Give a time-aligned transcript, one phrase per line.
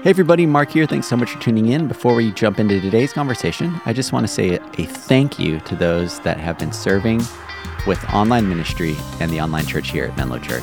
[0.00, 0.86] Hey, everybody, Mark here.
[0.86, 1.88] Thanks so much for tuning in.
[1.88, 5.74] Before we jump into today's conversation, I just want to say a thank you to
[5.74, 7.20] those that have been serving
[7.84, 10.62] with online ministry and the online church here at Menlo Church.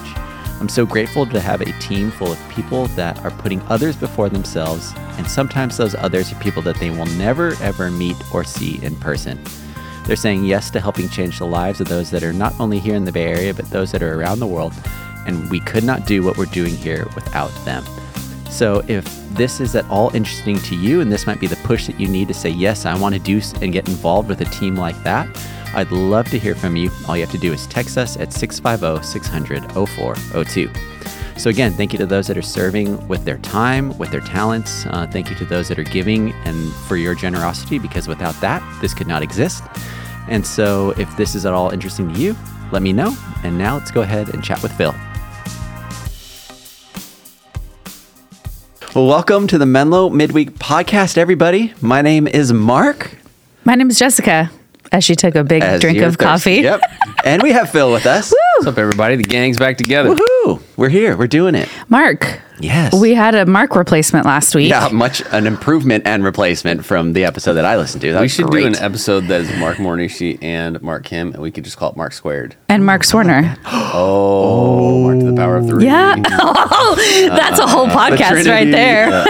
[0.61, 4.29] I'm so grateful to have a team full of people that are putting others before
[4.29, 8.81] themselves, and sometimes those others are people that they will never ever meet or see
[8.85, 9.37] in person.
[10.05, 12.95] They're saying yes to helping change the lives of those that are not only here
[12.95, 14.73] in the Bay Area, but those that are around the world,
[15.27, 17.83] and we could not do what we're doing here without them.
[18.55, 21.87] So if this is at all interesting to you and this might be the push
[21.87, 24.45] that you need to say, yes, I want to do and get involved with a
[24.45, 25.27] team like that,
[25.73, 26.89] I'd love to hear from you.
[27.05, 30.71] All you have to do is text us at 650 600 0402.
[31.37, 34.85] So, again, thank you to those that are serving with their time, with their talents.
[34.85, 38.63] Uh, thank you to those that are giving and for your generosity, because without that,
[38.79, 39.65] this could not exist.
[40.29, 42.37] And so, if this is at all interesting to you,
[42.71, 43.17] let me know.
[43.43, 44.95] And now let's go ahead and chat with Phil.
[48.95, 51.73] Welcome to the Menlo Midweek Podcast, everybody.
[51.81, 53.17] My name is Mark.
[53.65, 54.51] My name is Jessica.
[54.91, 56.23] As she took a big as drink of thirsty.
[56.25, 56.55] coffee.
[56.61, 56.81] Yep.
[57.25, 58.33] And we have Phil with us.
[58.57, 59.15] What's up, everybody?
[59.15, 60.15] The gang's back together.
[60.15, 60.61] Woohoo!
[60.77, 61.17] We're here.
[61.17, 61.67] We're doing it.
[61.89, 62.41] Mark.
[62.59, 62.93] Yes.
[62.93, 64.69] We had a Mark replacement last week.
[64.69, 68.13] yeah, much an improvement and replacement from the episode that I listened to.
[68.13, 68.61] That We was should great.
[68.61, 71.89] do an episode that is Mark Mornishi and Mark Kim, and we could just call
[71.91, 72.55] it Mark Squared.
[72.69, 73.57] And Mark oh Swerner.
[73.97, 75.85] Oh, Mark to the power of three.
[75.85, 76.15] Yeah.
[76.77, 76.95] Oh,
[77.29, 78.71] that's a whole uh, podcast right Trinity.
[78.71, 79.07] there.
[79.11, 79.25] Uh,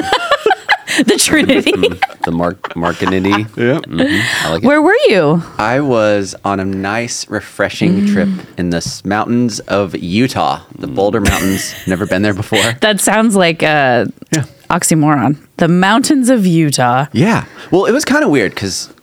[1.06, 1.72] the Trinity.
[1.72, 2.24] Mm-hmm.
[2.24, 3.46] The Mark Markinity.
[3.66, 3.84] Yep.
[3.84, 4.46] Mm-hmm.
[4.48, 4.64] I like.
[4.64, 5.42] Where were you?
[5.58, 8.12] I was on a nice, refreshing Mm.
[8.14, 10.96] trip in the mountains of Utah, the mm.
[10.96, 11.74] Boulder Mountains.
[11.88, 12.74] Never been there before.
[12.82, 14.44] That sounds like a Yeah.
[14.70, 15.38] oxymoron.
[15.58, 17.08] The mountains of Utah.
[17.14, 17.46] Yeah.
[17.72, 18.94] Well, it was kind of weird because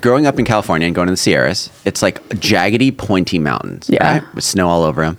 [0.00, 3.88] growing up in California and going to the Sierras, it's like jaggedy, pointy mountains.
[3.90, 4.14] Yeah.
[4.20, 4.34] Right?
[4.34, 5.18] With snow all over them.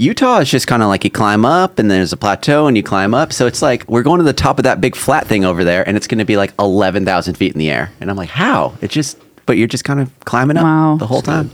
[0.00, 2.74] Utah is just kind of like you climb up and then there's a plateau and
[2.76, 3.34] you climb up.
[3.34, 5.86] So it's like we're going to the top of that big flat thing over there
[5.86, 7.92] and it's going to be like 11,000 feet in the air.
[8.00, 8.74] And I'm like, how?
[8.80, 10.96] It just, but you're just kind of climbing up Wow.
[10.98, 11.50] the whole time.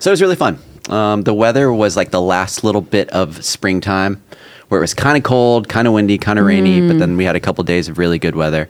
[0.00, 0.58] So it was really fun.
[0.88, 4.22] Um, the weather was like the last little bit of springtime
[4.68, 7.24] where it was kind of cold, kind of windy, kind of rainy, but then we
[7.24, 8.68] had a couple days of really good weather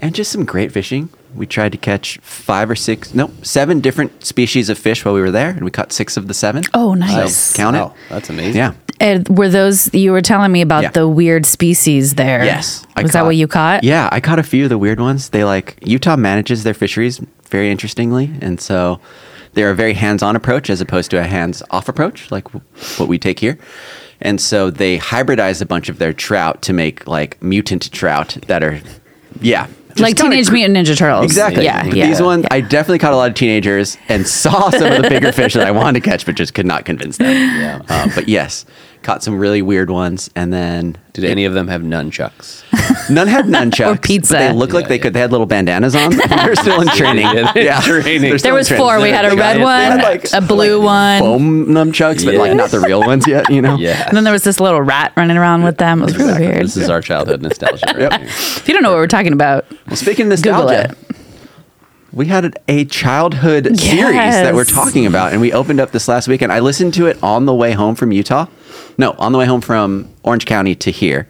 [0.00, 1.08] and just some great fishing.
[1.36, 5.20] We tried to catch five or six, no, seven different species of fish while we
[5.20, 6.64] were there, and we caught six of the seven.
[6.74, 7.52] Oh, So nice.
[7.52, 7.92] count Wow, it.
[8.10, 8.56] that's amazing.
[8.56, 8.72] Yeah.
[8.98, 10.90] And were those you were telling me about Yeah.
[10.90, 12.44] the weird species there?
[12.44, 12.86] Yes.
[12.96, 13.84] I Was that what you caught?
[13.84, 15.28] Yeah, I caught a few of the weird ones.
[15.28, 17.20] They like Utah manages their fisheries
[17.50, 18.98] very interestingly, and so
[19.52, 22.48] they're a very hands-on approach as opposed to a hands-off approach like
[22.98, 23.58] what we take here.
[24.22, 28.62] And so they hybridize a bunch of their trout to make like mutant trout that
[28.62, 28.80] are,
[29.42, 31.24] yeah, just Like Teenage cr- Mutant Ninja Turtles.
[31.24, 31.64] Exactly.
[31.64, 31.84] Yeah.
[31.86, 32.06] Yeah.
[32.08, 35.32] these ones, I definitely caught a lot of teenagers and saw some of the bigger
[35.32, 37.32] fish that I wanted to catch, but just could not convince them.
[37.34, 37.82] Yeah.
[37.88, 38.64] Um, but yes,
[39.06, 42.64] caught some really weird ones, and then Did any of them have nunchucks?
[43.10, 43.94] None had nunchucks.
[43.94, 44.34] Or pizza.
[44.34, 45.02] But they look like they yeah.
[45.02, 45.12] could.
[45.14, 46.10] They had little bandanas on.
[46.28, 47.24] They're still in training.
[47.54, 47.80] Yeah.
[47.84, 48.36] Training.
[48.38, 49.00] There was in four.
[49.00, 51.20] We had a They red one, had, like, a blue one.
[51.20, 53.48] foam nunchucks, but like not the real ones yet.
[53.48, 53.76] You know.
[53.76, 54.08] Yeah.
[54.08, 56.02] And then there was this little rat running around with them.
[56.02, 56.64] It was really weird.
[56.64, 57.86] This is our childhood nostalgia.
[57.86, 58.20] Right Yep.
[58.22, 61.16] If you don't know what we're talking about, Well, speaking of Google nostalgia, it.
[62.12, 66.26] we had a childhood series that we're talking about, and we opened up this last
[66.26, 66.52] weekend.
[66.52, 68.46] I listened to it on the way home from Utah.
[68.98, 71.28] No, on the way home from Orange County to here.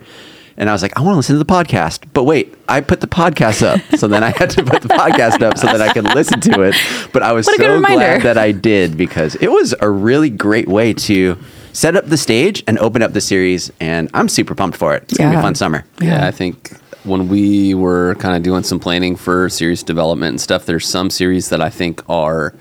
[0.59, 2.07] And I was like, I want to listen to the podcast.
[2.15, 3.81] But wait, I put the podcast up.
[3.99, 6.63] So then I had to put the podcast up so that I could listen to
[6.63, 6.75] it.
[7.13, 9.91] But I was What a good so glad that I did because it was a
[9.91, 11.37] really great way to
[11.73, 13.71] set up the stage and open up the series.
[13.81, 15.03] And I'm super pumped for it.
[15.05, 15.43] It's going to be a Yeah.
[15.43, 15.85] fun summer.
[16.01, 16.73] Yeah, I think
[17.05, 21.11] when we were kind of doing some planning for series development and stuff, there's some
[21.11, 22.55] series that I think are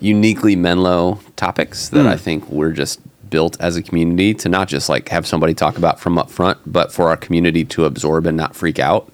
[0.00, 2.08] uniquely Menlo topics that hmm.
[2.08, 3.00] I think we're just
[3.32, 6.58] built as a community to not just like have somebody talk about from up front,
[6.64, 9.10] but for our community to absorb and not freak out.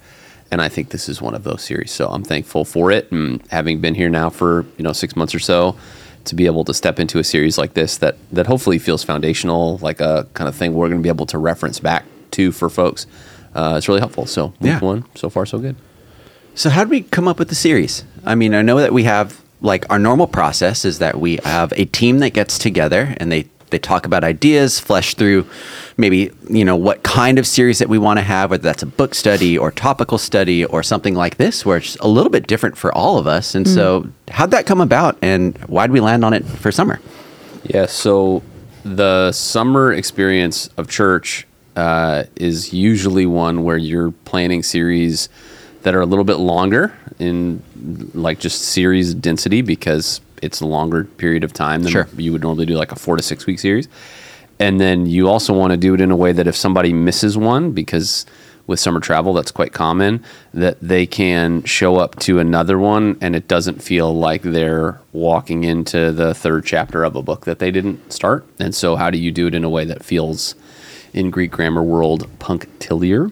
[0.50, 1.90] And I think this is one of those series.
[1.90, 3.10] So I'm thankful for it.
[3.12, 5.76] And having been here now for, you know, six months or so,
[6.24, 9.78] to be able to step into a series like this that that hopefully feels foundational,
[9.78, 12.68] like a kind of thing we're going to be able to reference back to for
[12.68, 13.06] folks.
[13.54, 14.26] Uh, it's really helpful.
[14.26, 14.80] So week Yeah.
[14.80, 15.76] one, so far so good.
[16.54, 18.04] So how did we come up with the series?
[18.26, 21.72] I mean, I know that we have like our normal process is that we have
[21.76, 25.46] a team that gets together and they they talk about ideas, flesh through
[25.96, 28.86] maybe, you know, what kind of series that we want to have, whether that's a
[28.86, 32.76] book study or topical study or something like this, where it's a little bit different
[32.76, 33.54] for all of us.
[33.54, 37.00] And so how'd that come about and why'd we land on it for summer?
[37.64, 38.42] Yeah, so
[38.84, 45.28] the summer experience of church uh, is usually one where you're planning series
[45.82, 47.62] that are a little bit longer in
[48.14, 52.08] like just series density because it's a longer period of time than Sure.
[52.16, 53.88] you would normally do like a four to six week series.
[54.60, 57.38] And then you also want to do it in a way that if somebody misses
[57.38, 58.26] one, because
[58.66, 63.34] with summer travel that's quite common that they can show up to another one and
[63.34, 67.70] it doesn't feel like they're walking into the third chapter of a book that they
[67.70, 70.54] didn't start and so how do you do it in a way that feels
[71.14, 73.30] in greek grammar world punctiliar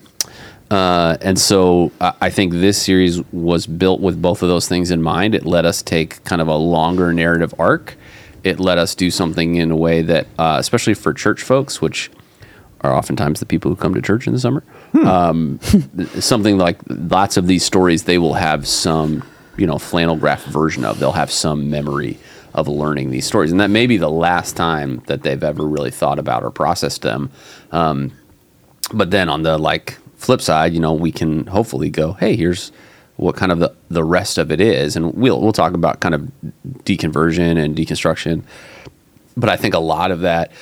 [0.71, 5.01] uh, and so I think this series was built with both of those things in
[5.01, 5.35] mind.
[5.35, 7.97] It let us take kind of a longer narrative arc.
[8.43, 12.11] It let us do something in a way that, uh, especially for church folks, which
[12.81, 14.63] are oftentimes the people who come to church in the summer,
[15.05, 15.61] um,
[16.19, 19.25] something like lots of these stories, they will have some,
[19.57, 20.99] you know, flannel graph version of.
[20.99, 22.19] They'll have some memory
[22.55, 25.91] of learning these stories, and that may be the last time that they've ever really
[25.91, 27.31] thought about or processed them.
[27.73, 28.13] Um,
[28.93, 32.73] but then on the like flip side, you know, we can hopefully go, hey, here's
[33.17, 36.15] what kind of the, the rest of it is, and we'll we'll talk about kind
[36.15, 36.31] of
[36.85, 38.43] deconversion and deconstruction.
[39.37, 40.53] But I think a lot of that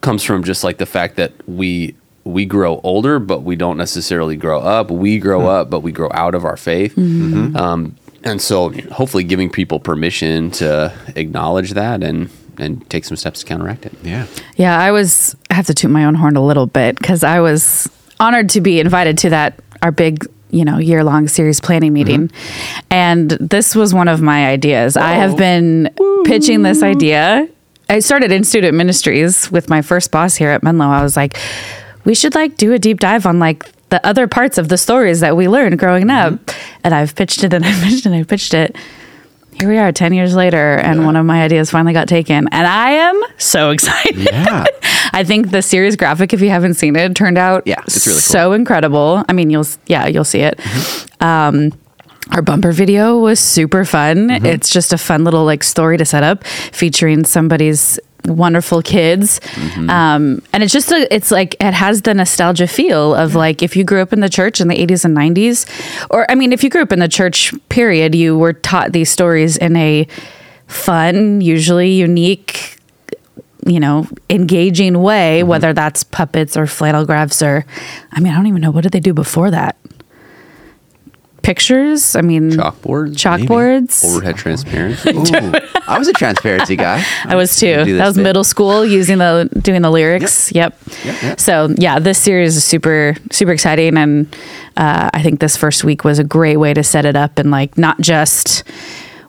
[0.00, 1.94] comes from just like the fact that we
[2.24, 4.90] we grow older, but we don't necessarily grow up.
[4.90, 5.46] We grow hmm.
[5.46, 6.92] up, but we grow out of our faith.
[6.92, 7.34] Mm-hmm.
[7.34, 7.56] Mm-hmm.
[7.56, 13.40] Um, and so, hopefully, giving people permission to acknowledge that and and take some steps
[13.40, 13.92] to counteract it.
[14.02, 14.26] Yeah.
[14.56, 15.36] Yeah, I was.
[15.50, 17.88] I have to toot my own horn a little bit because I was
[18.20, 21.94] honored to be invited to that our big, you know, year long series planning mm-hmm.
[21.94, 22.30] meeting,
[22.90, 24.96] and this was one of my ideas.
[24.96, 25.36] I have oh.
[25.36, 25.94] been
[26.24, 27.48] pitching this idea.
[27.90, 30.86] I started in student ministries with my first boss here at Menlo.
[30.86, 31.38] I was like,
[32.04, 35.20] we should like do a deep dive on like the other parts of the stories
[35.20, 36.34] that we learned growing mm-hmm.
[36.34, 36.50] up,
[36.84, 38.76] and I've pitched it and I pitched it and I pitched it
[39.58, 42.66] here we are 10 years later and one of my ideas finally got taken and
[42.66, 44.16] i am so excited.
[44.18, 44.64] Yeah.
[45.12, 48.14] i think the series graphic if you haven't seen it turned out Yeah, it's really
[48.16, 48.20] cool.
[48.20, 49.24] so incredible.
[49.28, 50.60] I mean you'll yeah you'll see it.
[51.20, 51.72] Um
[52.30, 54.28] our bumper video was super fun.
[54.44, 59.40] It's just a fun little like story to set up featuring somebody's wonderful kids.
[59.88, 63.76] Um, and it's just a, it's like it has the nostalgia feel of like if
[63.76, 66.62] you grew up in the church in the 80s and 90s or i mean if
[66.62, 70.06] you grew up in the church period you were taught these stories in a
[70.66, 72.78] fun usually unique
[73.66, 77.64] you know engaging way whether that's puppets or flannel graphs or
[78.12, 79.76] i mean i don't even know what did they do before that
[81.42, 85.10] pictures i mean Chalkboards, chalkboards overhead transparency.
[85.14, 85.52] Ooh,
[85.86, 87.02] I was a transparency guy.
[87.24, 87.84] I was too.
[87.84, 88.22] do That was bit.
[88.22, 90.52] middle school using the doing the lyrics.
[90.52, 90.78] Yep.
[91.04, 91.40] Yep, yep.
[91.40, 94.26] So yeah, this series is super super exciting, and
[94.76, 97.50] uh, I think this first week was a great way to set it up and
[97.50, 98.64] like not just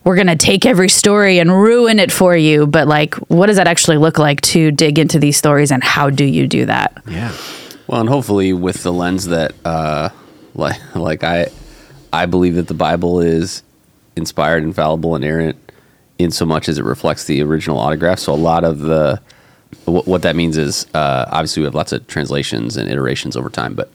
[0.03, 3.67] we're gonna take every story and ruin it for you, but like what does that
[3.67, 7.01] actually look like to dig into these stories and how do you do that?
[7.07, 7.31] Yeah.
[7.87, 10.09] Well, and hopefully with the lens that, uh,
[10.53, 11.47] like, like I,
[12.11, 13.63] I believe that the Bible is
[14.15, 15.57] inspired, infallible, inerrant,
[16.17, 18.19] in so much as it reflects the original autograph.
[18.19, 19.21] So a lot of the,
[19.85, 23.49] what, what that means is, uh, obviously we have lots of translations and iterations over
[23.49, 23.89] time, but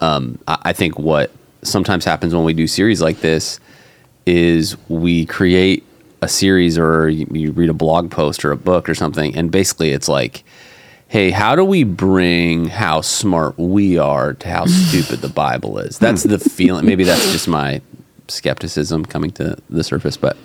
[0.00, 1.30] um, I, I think what
[1.62, 3.60] sometimes happens when we do series like this
[4.26, 5.84] is we create
[6.20, 9.50] a series or you, you read a blog post or a book or something, and
[9.50, 10.42] basically it's like,
[11.08, 15.98] hey, how do we bring how smart we are to how stupid the Bible is?
[16.00, 16.86] That's the feeling.
[16.86, 17.80] Maybe that's just my
[18.28, 20.36] skepticism coming to the surface, but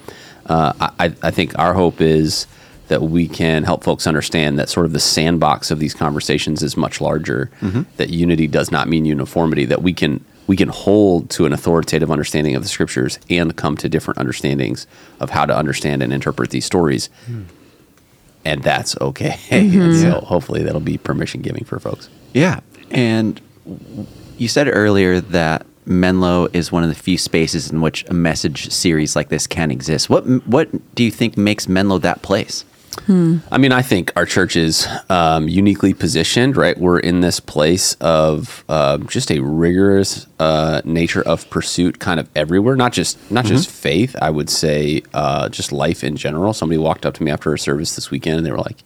[0.45, 2.47] uh, I, I think our hope is
[2.87, 6.75] that we can help folks understand that sort of the sandbox of these conversations is
[6.77, 7.49] much larger.
[7.97, 9.65] That unity does not mean uniformity.
[9.65, 13.77] That we can we can hold to an authoritative understanding of the scriptures and come
[13.77, 14.85] to different understandings
[15.21, 17.09] of how to understand and interpret these stories
[18.45, 19.39] and that's okay.
[19.51, 20.01] And mm-hmm.
[20.01, 22.09] so hopefully that'll be permission giving for folks.
[22.33, 22.59] Yeah.
[22.91, 23.39] And
[24.37, 28.69] you said earlier that Menlo is one of the few spaces in which a message
[28.71, 30.09] series like this can exist.
[30.09, 32.65] What what do you think makes Menlo that place?
[33.51, 36.77] I mean, I think our church is um, uniquely positioned, right?
[36.77, 42.29] We're in this place of uh, just a rigorous uh, nature of pursuit, kind of
[42.35, 42.75] everywhere.
[42.75, 44.15] Not just not just faith.
[44.21, 46.53] I would say uh, just life in general.
[46.53, 48.83] Somebody walked up to me after a service this weekend, and they were like,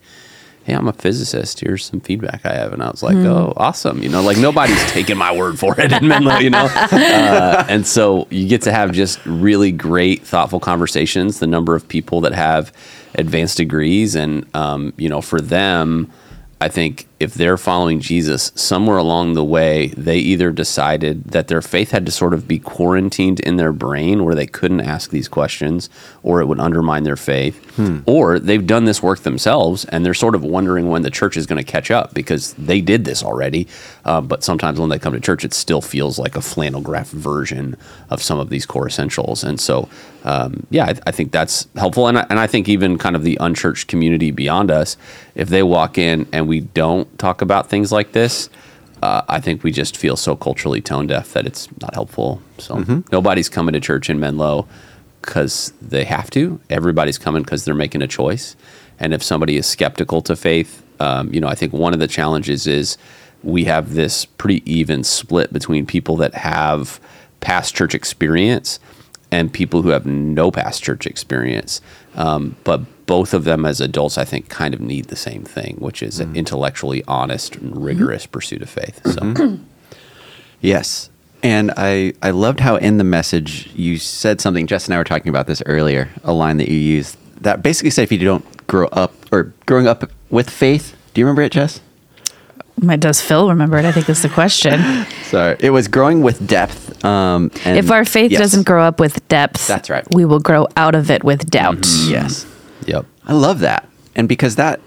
[0.64, 1.60] "Hey, I'm a physicist.
[1.60, 4.84] Here's some feedback I have." And I was like, "Oh, awesome!" You know, like nobody's
[4.92, 6.70] taking my word for it in Menlo, you know.
[7.18, 11.40] Uh, and so you get to have just really great, thoughtful conversations.
[11.40, 12.72] The number of people that have
[13.16, 16.12] advanced degrees, and um, you know, for them,
[16.62, 21.64] I think if they're following Jesus, somewhere along the way, they either decided that their
[21.64, 25.28] faith had to sort of be quarantined in their brain where they couldn't ask these
[25.28, 25.90] questions
[26.22, 27.60] or it would undermine their faith,
[28.06, 31.46] or they've done this work themselves and they're sort of wondering when the church is
[31.48, 33.68] going to catch up because they did this already.
[34.06, 37.10] Uh, but sometimes when they come to church, it still feels like a flannel graph
[37.10, 37.76] version
[38.10, 39.44] of some of these core essentials.
[39.44, 39.90] And so,
[40.24, 42.08] um, yeah, I, I think that's helpful.
[42.08, 44.98] And I, and I think even kind of the unchurched community beyond us,
[45.36, 48.50] if they walk in and we don't talk about things like this,
[49.02, 52.42] uh, I think we just feel so culturally tone deaf that it's not helpful.
[52.58, 52.76] So
[53.12, 54.68] nobody's coming to church in Menlo
[55.22, 56.60] because they have to.
[56.70, 58.56] Everybody's coming because they're making a choice.
[59.00, 62.08] And if somebody is skeptical to faith, um, you know, I think one of the
[62.08, 62.98] challenges is
[63.44, 67.00] we have this pretty even split between people that have
[67.40, 68.80] past church experience
[69.32, 71.82] and people who have no past church experience.
[72.16, 75.78] Um, but both of them as adults, I think, kind of need the same thing,
[75.80, 76.38] which is an mm-hmm.
[76.38, 78.32] intellectually honest and rigorous mm-hmm.
[78.32, 79.02] pursuit of faith.
[79.06, 79.64] So, mm-hmm.
[80.62, 81.10] Yes.
[81.44, 85.04] And I, I loved how in the message you said something, Jess and I were
[85.04, 88.68] talking about this earlier, a line that you used that basically said if you don't
[88.68, 91.80] grow up or growing up with faith, do you remember it, Jess?
[92.80, 93.86] My does Phil remember it?
[93.86, 94.80] I think is the question.
[95.24, 95.58] Sorry.
[95.60, 97.04] It was growing with depth.
[97.04, 98.40] Um, and if our faith yes.
[98.40, 100.06] doesn't grow up with depth, That's right.
[100.14, 101.86] We will grow out of it with doubt.
[102.08, 102.46] Yes.
[102.86, 103.06] yep.
[103.26, 103.88] I love that.
[104.16, 104.80] And because that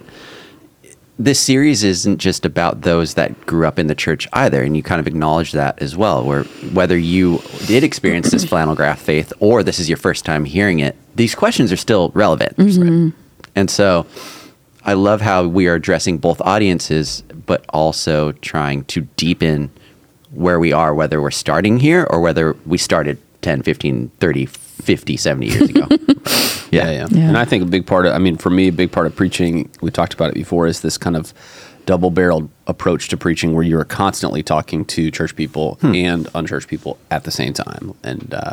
[1.20, 4.82] this series isn't just about those that grew up in the church either, and you
[4.82, 9.32] kind of acknowledge that as well, where whether you did experience this flannel graph faith
[9.38, 12.54] or this is your first time hearing it, these questions are still relevant.
[13.54, 14.06] And so
[14.82, 19.68] I love how we are addressing both audiences, but also trying to deepen
[20.30, 25.16] where we are, whether we're starting here or whether we started 10, 15, 30, 50,
[25.16, 25.88] 70 years ago.
[26.70, 27.26] Yeah, yeah, Yeah.
[27.26, 29.16] And I think a big part of, I mean, for me, a big part of
[29.16, 31.34] preaching, we talked about it before, is this kind of
[31.84, 36.96] double barreled approach to preaching where you're constantly talking to church people and unchurched people
[37.10, 37.94] at the same time.
[38.04, 38.52] And, uh,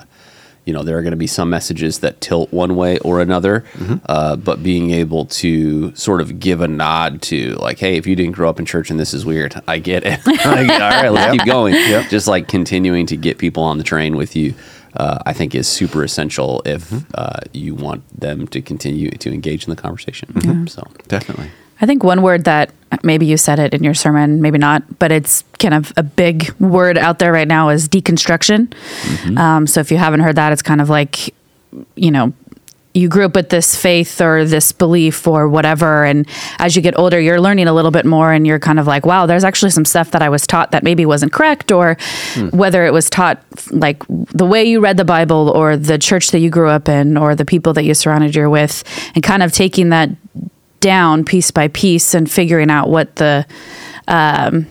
[0.67, 3.63] you know, there are going to be some messages that tilt one way or another,
[4.07, 8.15] uh, but being able to sort of give a nod to, like, hey, if you
[8.15, 10.19] didn't grow up in church and this is weird, I get it.
[10.25, 11.73] like, all right, let's keep going.
[12.09, 14.53] Just like continuing to get people on the train with you
[14.97, 19.65] uh, I think is super essential if uh, you want them to continue to engage
[19.65, 20.33] in the conversation.
[20.67, 21.51] So Definitely.
[21.79, 22.71] I think one word that
[23.03, 26.51] maybe you said it in your sermon, maybe not, but it's kind of a big
[26.59, 28.73] word out there right now is deconstruction.
[29.37, 31.33] Um, so if you haven't heard that, it's kind of like,
[31.95, 32.33] you know,
[32.93, 36.03] you grew up with this faith or this belief or whatever.
[36.03, 38.87] And as you get older, you're learning a little bit more and you're kind of
[38.87, 41.95] like, wow, there's actually some stuff that I was taught that maybe wasn't correct, or
[42.49, 46.39] whether it was taught like the way you read the Bible or the church that
[46.39, 49.51] you grew up in or the people that you surrounded you with, and kind of
[49.51, 50.09] taking that
[50.79, 53.45] down piece by piece and figuring out what the
[54.07, 54.67] um,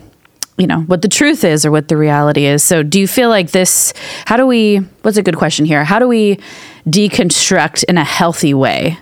[0.57, 3.29] you know what the truth is or what the reality is so do you feel
[3.29, 3.93] like this
[4.25, 6.39] how do we what's a good question here how do we
[6.87, 8.97] deconstruct in a healthy way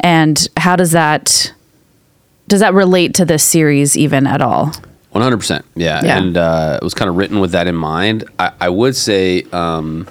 [0.00, 1.52] and how does that
[2.48, 4.72] does that relate to this series even at all
[5.14, 5.62] 100%.
[5.74, 6.00] Yeah.
[6.02, 6.18] Yeah.
[6.18, 8.24] And uh, it was kind of written with that in mind.
[8.38, 10.08] I, I would say, um,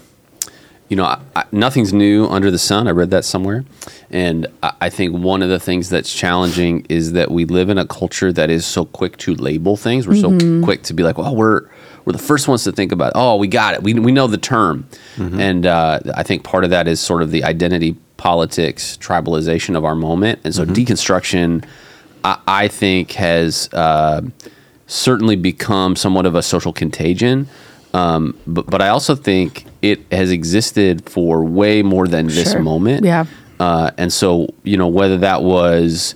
[0.92, 2.86] you know, I, I, nothing's new under the sun.
[2.86, 3.64] I read that somewhere.
[4.10, 7.78] And I, I think one of the things that's challenging is that we live in
[7.78, 10.06] a culture that is so quick to label things.
[10.06, 11.70] We're so quick to be like, well, we're,
[12.04, 13.84] we're the first ones to think about, oh, we got it.
[13.84, 14.86] We, we know the term.
[15.40, 19.86] And uh, I think part of that is sort of the identity politics, tribalization of
[19.86, 20.42] our moment.
[20.44, 21.64] And so deconstruction,
[22.26, 24.24] I, I think, has uh,
[24.88, 27.48] certainly become somewhat of a social contagion.
[27.94, 32.62] Um, but, but I also think it has existed for way more than this Sure.
[32.62, 33.04] moment.
[33.06, 33.26] Yeah.
[33.60, 36.16] Uh, and so, you know, whether that was,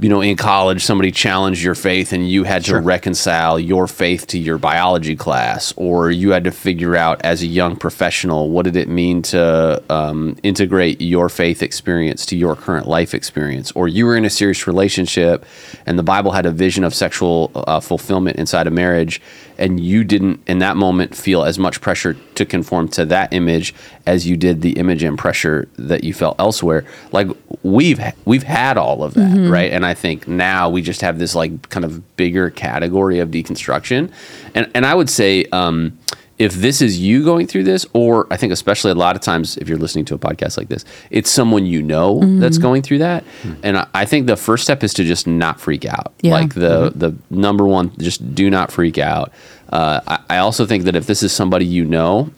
[0.00, 4.26] you know, in college, somebody challenged your faith and you had to reconcile your faith
[4.28, 8.64] to your biology class, or you had to figure out as a young professional what
[8.64, 13.88] did it mean to um, integrate your faith experience to your current life experience, or
[13.88, 15.44] you were in a serious relationship
[15.84, 19.20] and the Bible had a vision of sexual uh, fulfillment inside a marriage,
[19.58, 23.74] and you didn't in that moment feel as much pressure to conform to that image
[24.06, 26.84] as you did the image and pressure that you felt elsewhere.
[27.12, 27.28] Like
[27.62, 29.72] we've we've had all of that, right?
[29.72, 34.12] And I think now we just have this like kind of bigger category of deconstruction,
[34.54, 35.44] and and I would say.
[35.52, 35.98] Um,
[36.38, 39.56] if this is you going through this, or I think especially a lot of times
[39.56, 42.38] if you're listening to a podcast like this, it's someone you know mm-hmm.
[42.38, 43.24] that's going through that.
[43.42, 43.54] Hmm.
[43.62, 46.14] And I, I think the first step is to just not freak out.
[46.22, 46.32] Yeah.
[46.32, 46.98] Like the mm-hmm.
[46.98, 49.32] the number one, just do not freak out.
[49.70, 52.30] Uh, I, I also think that if this is somebody you know,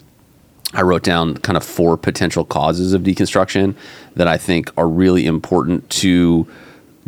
[0.73, 3.75] I wrote down kind of four potential causes of deconstruction
[4.15, 6.47] that I think are really important to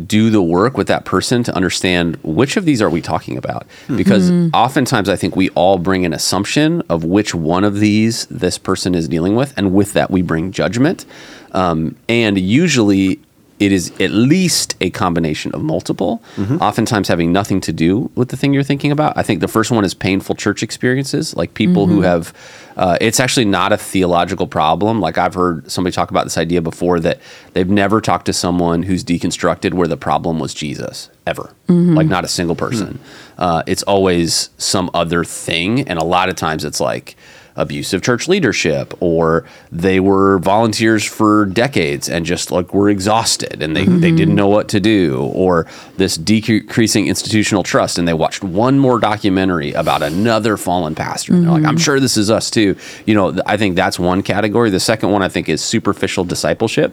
[0.06, 3.66] do the work with that person to understand which of these are we talking about?
[3.96, 8.58] Because oftentimes i think we all bring an assumption of which one of these this
[8.58, 11.04] person is dealing with and with that we bring judgment.
[11.52, 13.20] Um, and usually
[13.60, 16.20] it is at least a combination of multiple,
[16.60, 19.16] oftentimes having nothing to do with the thing you're thinking about.
[19.16, 22.32] I think the first one is painful church experiences, like people who have,
[22.76, 25.00] uh, it's actually not a theological problem.
[25.00, 27.20] Like I've heard somebody talk about this idea before that
[27.52, 32.24] they've never talked to someone who's deconstructed where the problem was Jesus ever, like not
[32.24, 32.98] a single person.
[33.38, 35.88] Uh, it's always some other thing.
[35.88, 37.16] And a lot of times it's like,
[37.56, 43.76] abusive church leadership or they were volunteers for decades and just like were exhausted and
[43.76, 48.42] they, they didn't know what to do or this decreasing institutional trust and they watched
[48.42, 51.32] one more documentary about another fallen pastor.
[51.32, 52.76] And they're like i'm sure this is us too.
[53.06, 54.70] You know i think that's one category.
[54.70, 56.92] The second one i think is superficial discipleship.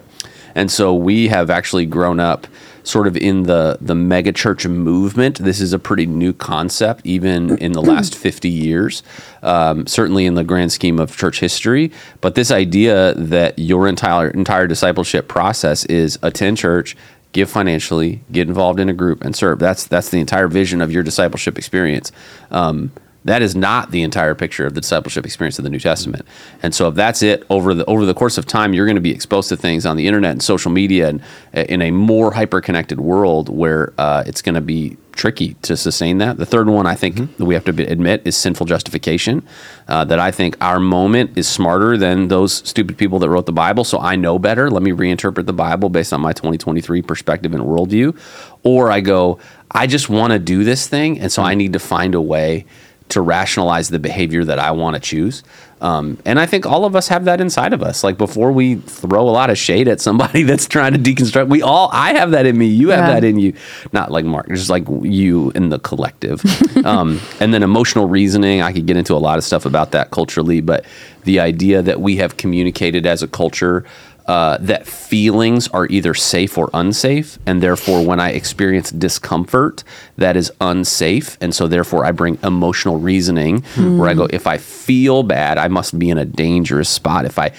[0.53, 2.45] And so we have actually grown up
[2.83, 5.39] sort of in the the mega church movement.
[5.39, 9.03] This is a pretty new concept, even in the last 50 years,
[9.43, 11.91] um, certainly in the grand scheme of church history.
[12.21, 16.95] But this idea that your entire entire discipleship process is attend church,
[17.33, 19.59] give financially, get involved in a group, and serve.
[19.59, 22.11] That's that's the entire vision of your discipleship experience.
[22.49, 22.91] Um,
[23.23, 26.25] that is not the entire picture of the discipleship experience of the New Testament.
[26.63, 29.01] And so if that's it over the over the course of time, you're going to
[29.01, 31.21] be exposed to things on the internet and social media and
[31.55, 35.75] uh, in a more hyper connected world where uh, it's going to be tricky to
[35.77, 36.37] sustain that.
[36.37, 39.45] The third one I think that we have to admit is sinful justification.
[39.87, 43.51] Uh, that I think our moment is smarter than those stupid people that wrote the
[43.51, 43.83] Bible.
[43.83, 44.71] So I know better.
[44.71, 48.17] Let me reinterpret the Bible based on my 2023 perspective and worldview.
[48.63, 49.37] Or I go,
[49.69, 52.65] I just want to do this thing, and so I need to find a way
[53.11, 55.43] to rationalize the behavior that I want to choose.
[55.81, 58.03] Um, and I think all of us have that inside of us.
[58.03, 61.61] Like before we throw a lot of shade at somebody that's trying to deconstruct, we
[61.63, 62.67] all, I have that in me.
[62.67, 63.13] You have Yeah.
[63.15, 63.53] that in you.
[63.91, 66.43] Not like Mark, just like you in the collective.
[66.85, 68.61] um, and then emotional reasoning.
[68.61, 70.85] I could get into a lot of stuff about that culturally, but
[71.23, 73.83] the idea that we have communicated as a culture
[74.27, 79.83] uh, that feelings are either safe or unsafe, and therefore, when I experience discomfort,
[80.17, 83.61] that is unsafe, and so therefore, I bring emotional reasoning
[83.97, 87.25] where I go, if I feel bad, I must be in a dangerous spot.
[87.25, 87.51] If I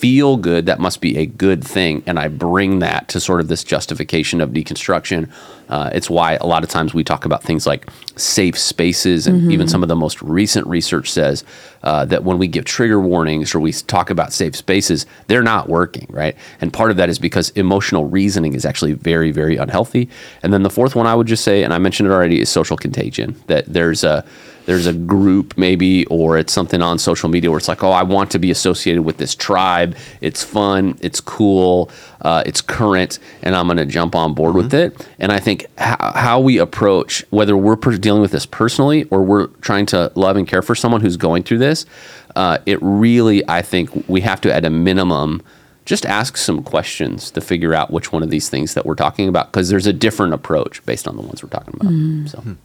[0.00, 3.48] feel good, that must be a good thing, and I bring that to sort of
[3.48, 5.30] this justification of deconstruction.
[5.68, 9.52] Uh, it's why a lot of times we talk about things like safe spaces, and
[9.52, 11.44] even some of the most recent research says
[11.82, 15.68] uh, that when we give trigger warnings or we talk about safe spaces, they're not
[15.68, 16.34] working, right?
[16.62, 20.08] And part of that is because emotional reasoning is actually very, very unhealthy.
[20.42, 22.48] And then the fourth one I would just say, and I mentioned it already, is
[22.48, 23.36] social contagion.
[23.48, 24.24] That there's a
[24.66, 28.02] there's a group maybe or it's something on social media where it's like oh i
[28.02, 29.96] want to be associated with this tribe.
[30.20, 30.98] It's fun.
[31.00, 31.90] It's cool.
[32.20, 35.06] Uh, it's current and i'm going to jump on board with it.
[35.18, 39.22] And i think how, how we approach whether we're per- dealing with this personally or
[39.22, 41.86] we're trying to love and care for someone who's going through this
[42.36, 45.42] uh, it really i think we have to at a minimum
[45.86, 49.28] just ask some questions to figure out which one of these things that we're talking
[49.28, 51.90] about because there's a different approach based on the ones we're talking about.
[52.30, 52.56] So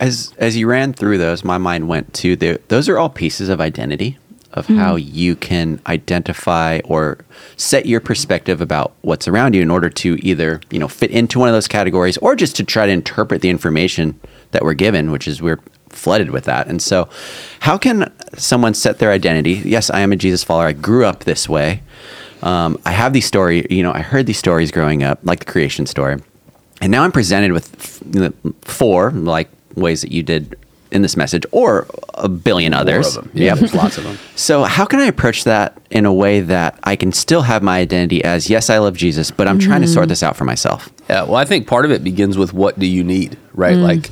[0.00, 3.48] As as you ran through those, my mind went to the, those are all pieces
[3.48, 4.18] of identity
[4.54, 7.18] of how you can identify or
[7.56, 11.38] set your perspective about what's around you in order to either you know fit into
[11.38, 14.18] one of those categories or just to try to interpret the information
[14.52, 16.66] that we're given, which is we're flooded with that.
[16.66, 17.08] And so,
[17.60, 19.54] how can someone set their identity?
[19.64, 20.66] Yes, I am a Jesus follower.
[20.66, 21.82] I grew up this way.
[22.42, 23.66] Um, I have these story.
[23.68, 26.22] You know, I heard these stories growing up, like the creation story,
[26.80, 27.74] and now I'm presented with
[28.16, 28.32] f-
[28.62, 30.56] four like ways that you did
[30.90, 33.14] in this message, or a billion others.
[33.14, 33.42] More of them.
[33.42, 33.74] Yeah, Yep.
[33.74, 34.18] lots of them.
[34.36, 37.78] So, how can I approach that in a way that I can still have my
[37.78, 40.88] identity as yes, I love Jesus, but I'm trying to sort this out for myself?
[41.10, 43.76] Yeah, well, I think part of it begins with what do you need, right?
[43.76, 44.08] Like,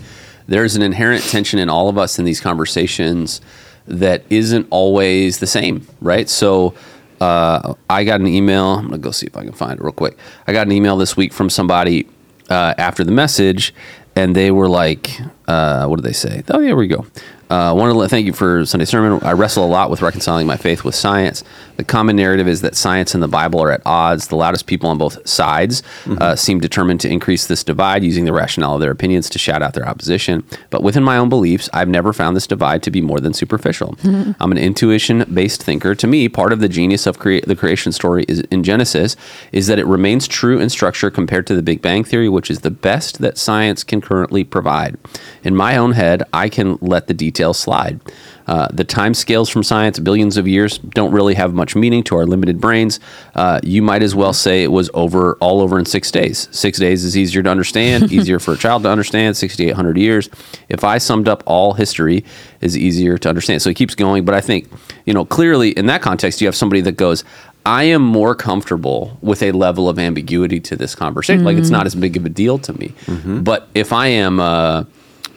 [0.48, 3.40] there's an inherent tension in all of us in these conversations
[3.86, 6.28] that isn't always the same, right?
[6.28, 6.74] So,
[7.22, 8.74] uh, I got an email.
[8.74, 10.18] I'm gonna go see if I can find it real quick.
[10.46, 12.06] I got an email this week from somebody
[12.50, 13.72] uh, after the message,
[14.16, 17.06] and they were like, uh, "What did they say?" Oh, yeah, here we go.
[17.48, 19.22] Uh, want to thank you for Sunday sermon.
[19.22, 21.44] I wrestle a lot with reconciling my faith with science.
[21.76, 24.28] The common narrative is that science and the Bible are at odds.
[24.28, 25.82] The loudest people on both sides
[26.20, 29.62] uh, seem determined to increase this divide using the rationale of their opinions to shout
[29.62, 30.42] out their opposition.
[30.70, 33.96] But within my own beliefs, I've never found this divide to be more than superficial.
[34.04, 35.94] I'm an intuition-based thinker.
[35.94, 39.14] To me, part of the genius of crea- the creation story is in Genesis
[39.52, 42.60] is that it remains true in structure compared to the Big Bang theory, which is
[42.60, 44.96] the best that science can currently provide.
[45.44, 48.00] In my own head, I can let the details slide.
[48.46, 52.16] Uh, the time scales from science, billions of years, don't really have much meaning to
[52.16, 53.00] our limited brains.
[53.34, 56.48] Uh, you might as well say it was over all over in six days.
[56.52, 59.36] Six days is easier to understand, easier for a child to understand.
[59.36, 60.28] Sixty-eight hundred years.
[60.68, 62.24] If I summed up all history,
[62.60, 63.62] is easier to understand.
[63.62, 64.68] So he keeps going, but I think
[65.06, 67.24] you know clearly in that context, you have somebody that goes.
[67.64, 71.42] I am more comfortable with a level of ambiguity to this conversation.
[71.42, 72.94] Like it's not as big of a deal to me.
[73.42, 74.84] But if I am, uh,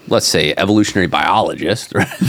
[0.09, 2.07] let's say, evolutionary biologist, right?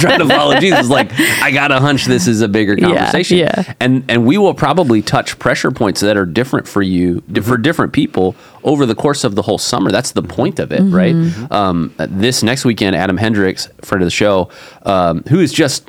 [0.00, 3.38] trying to follow Jesus, like I got a hunch this is a bigger conversation.
[3.38, 3.74] yeah.
[3.80, 7.92] And and we will probably touch pressure points that are different for you for different
[7.92, 9.90] people over the course of the whole summer.
[9.90, 11.14] That's the point of it, right?
[11.50, 14.50] Um, this next weekend, Adam Hendricks, friend of the show,
[14.84, 15.88] um, who is just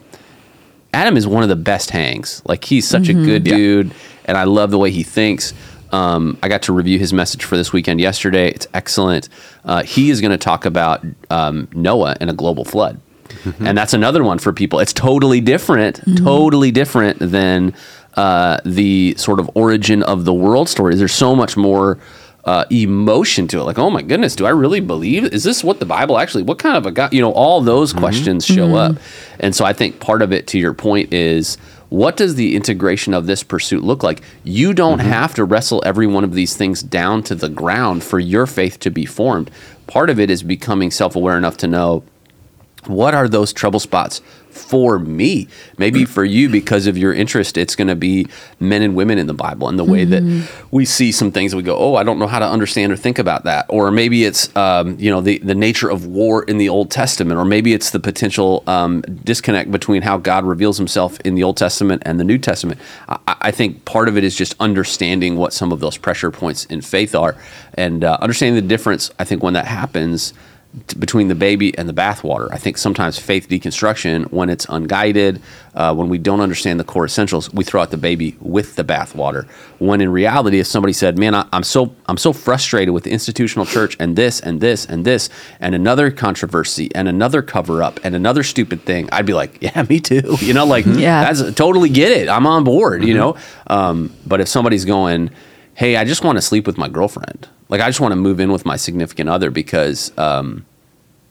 [0.94, 2.42] Adam is one of the best hangs.
[2.46, 3.92] Like he's such a good dude,
[4.26, 5.54] and I love the way he thinks.
[5.92, 8.50] Um, I got to review his message for this weekend yesterday.
[8.50, 9.28] It's excellent.
[9.66, 13.00] Uh, he is going to talk about um, Noah and a global flood,
[13.60, 14.80] and that's another one for people.
[14.80, 17.74] It's totally different, totally different than
[18.16, 21.00] uh, the sort of origin of the world stories.
[21.00, 21.98] There's so much more
[22.46, 23.64] uh, emotion to it.
[23.64, 25.26] Like, oh my goodness, do I really believe?
[25.26, 26.44] Is this what the Bible actually?
[26.44, 27.14] What kind of a God?
[27.14, 28.98] You know, all those questions show up,
[29.40, 31.58] and so I think part of it, to your point, is
[31.92, 34.22] what does the integration of this pursuit look like?
[34.46, 35.10] You don't mm-hmm.
[35.10, 38.80] have to wrestle every one of these things down to the ground for your faith
[38.80, 39.52] to be formed.
[39.88, 42.04] Part of it is becoming self-aware enough to know
[42.88, 47.76] what are those trouble spots for me maybe for you because of your interest it's
[47.76, 48.28] going to be
[48.60, 50.22] men and women in the bible and the way that
[50.72, 53.20] we see some things we go oh i don't know how to understand or think
[53.20, 53.66] about that.
[53.70, 57.40] Or maybe it's um, you know the, the nature of war in the old testament
[57.40, 61.58] or maybe it's the potential um, disconnect between how god reveals himself in the old
[61.58, 62.80] testament and the new testament.
[63.10, 66.66] I, I think part of it is just understanding what some of those pressure points
[66.66, 67.36] in faith are
[67.74, 70.34] and uh, understanding the difference i think when that happens
[70.88, 72.48] t- between the baby and the bathwater.
[72.52, 75.42] I think sometimes faith deconstruction, when it's unguided,
[75.76, 78.84] uh, when we don't understand the core essentials, we throw out the baby with the
[78.84, 79.48] bathwater.
[79.80, 83.12] When in reality, if somebody said, "Man, I, I'm so I'm so frustrated with the
[83.12, 85.30] institutional church and this and this and this
[85.60, 89.86] and another controversy and another cover up and another stupid thing," I'd be like, "Yeah,
[89.90, 91.32] me too." You know, like Yeah.
[91.32, 92.28] that's totally get it.
[92.30, 93.04] I'm on board.
[93.04, 93.36] You know,
[93.68, 95.30] um, but if somebody's going,
[95.74, 98.40] "Hey, I just want to sleep with my girlfriend," like I just want to move
[98.40, 100.16] in with my significant other because.
[100.18, 100.66] Um,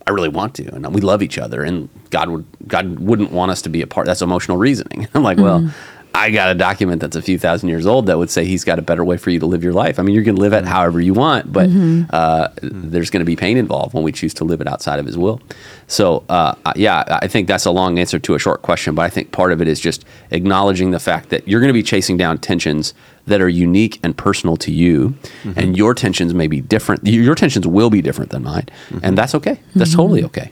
[0.06, 3.52] I really want to, and we love each other, and God would God wouldn't want
[3.52, 4.06] us to be apart.
[4.06, 5.06] That's emotional reasoning.
[5.14, 5.70] I'm like, well,
[6.14, 8.78] I got a document that's a few thousand years old that would say He's got
[8.78, 9.98] a better way for you to live your life.
[9.98, 11.70] I mean, you're going to live it however you want, but
[12.12, 15.06] uh, there's going to be pain involved when we choose to live it outside of
[15.06, 15.40] His will.
[15.86, 19.08] So, uh, yeah, I think that's a long answer to a short question, but I
[19.08, 22.16] think part of it is just acknowledging the fact that you're going to be chasing
[22.16, 22.92] down tensions
[23.26, 25.14] that are unique and personal to you,
[25.56, 27.06] and your tensions may be different.
[27.06, 28.66] Your tensions will be different than mine,
[29.02, 29.60] and that's okay.
[29.74, 30.50] That's totally okay.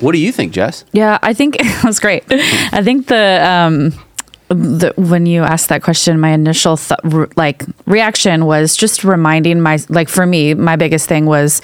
[0.00, 0.84] What do you think, Jess?
[0.92, 2.24] Yeah, I think it was great.
[2.30, 3.92] I think the um
[4.48, 9.60] the, when you asked that question, my initial th- re- like reaction was just reminding
[9.60, 11.62] my like for me, my biggest thing was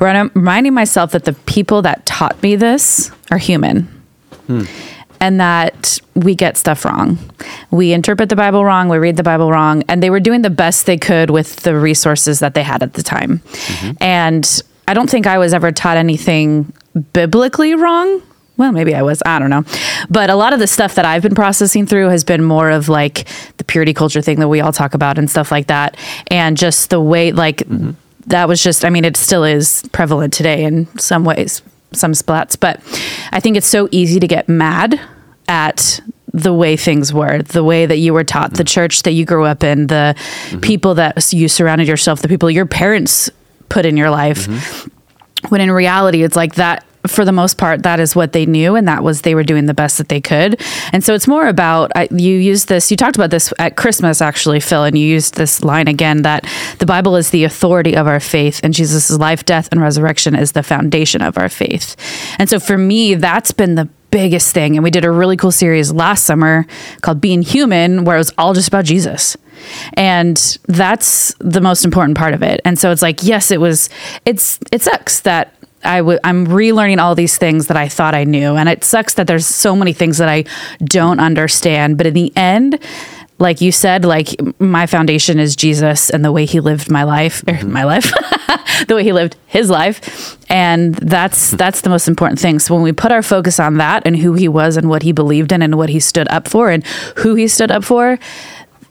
[0.00, 3.82] rem- reminding myself that the people that taught me this are human.
[4.46, 4.62] Hmm.
[5.20, 7.16] And that we get stuff wrong.
[7.70, 8.88] We interpret the Bible wrong.
[8.88, 9.84] We read the Bible wrong.
[9.88, 12.94] And they were doing the best they could with the resources that they had at
[12.94, 13.38] the time.
[13.38, 14.02] Mm-hmm.
[14.02, 16.72] And I don't think I was ever taught anything
[17.12, 18.20] biblically wrong.
[18.56, 19.22] Well, maybe I was.
[19.24, 19.64] I don't know.
[20.10, 22.88] But a lot of the stuff that I've been processing through has been more of
[22.88, 25.96] like the purity culture thing that we all talk about and stuff like that.
[26.28, 27.62] And just the way, like,
[28.26, 31.62] that was just, I mean, it still is prevalent today in some ways,
[31.92, 32.58] some splats.
[32.58, 32.80] But
[33.32, 35.00] I think it's so easy to get mad
[35.48, 36.00] at
[36.32, 38.66] the way things were, the way that you were taught, the mm-hmm.
[38.66, 40.60] church that you grew up in, the mm-hmm.
[40.60, 43.30] people that you surrounded yourself, the people your parents
[43.68, 45.48] put in your life mm-hmm.
[45.48, 48.76] when in reality it's like that for the most part that is what they knew
[48.76, 50.60] and that was they were doing the best that they could.
[50.92, 54.20] And so it's more about I, you used this you talked about this at christmas
[54.20, 56.46] actually phil and you used this line again that
[56.78, 60.52] the bible is the authority of our faith and jesus' life death and resurrection is
[60.52, 61.96] the foundation of our faith.
[62.38, 64.76] And so for me that's been the biggest thing.
[64.76, 66.66] And we did a really cool series last summer
[67.00, 69.36] called being human where it was all just about jesus.
[69.94, 70.36] And
[70.68, 72.60] that's the most important part of it.
[72.64, 73.88] And so it's like yes it was
[74.24, 78.24] it's it sucks that I w- I'm relearning all these things that I thought I
[78.24, 78.56] knew.
[78.56, 80.44] And it sucks that there's so many things that I
[80.84, 81.98] don't understand.
[81.98, 82.78] But in the end
[83.38, 87.42] like you said like my foundation is Jesus and the way he lived my life
[87.48, 88.04] or my life
[88.86, 90.38] the way he lived his life.
[90.48, 92.60] And that's that's the most important thing.
[92.60, 95.12] So when we put our focus on that and who he was and what he
[95.12, 98.18] believed in and what he stood up for and who he stood up for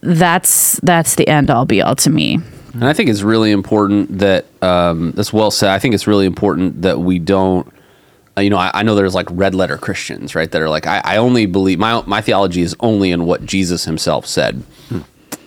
[0.02, 2.40] that's that's the end all be all to me
[2.74, 5.70] And I think it's really important that um, that's well said.
[5.70, 7.66] I think it's really important that we don't.
[8.36, 10.50] uh, You know, I, I know there's like red letter Christians, right?
[10.50, 13.84] That are like, I, I only believe my my theology is only in what Jesus
[13.84, 14.62] Himself said,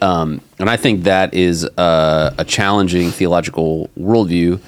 [0.02, 4.60] um, and I think that is a, a challenging theological worldview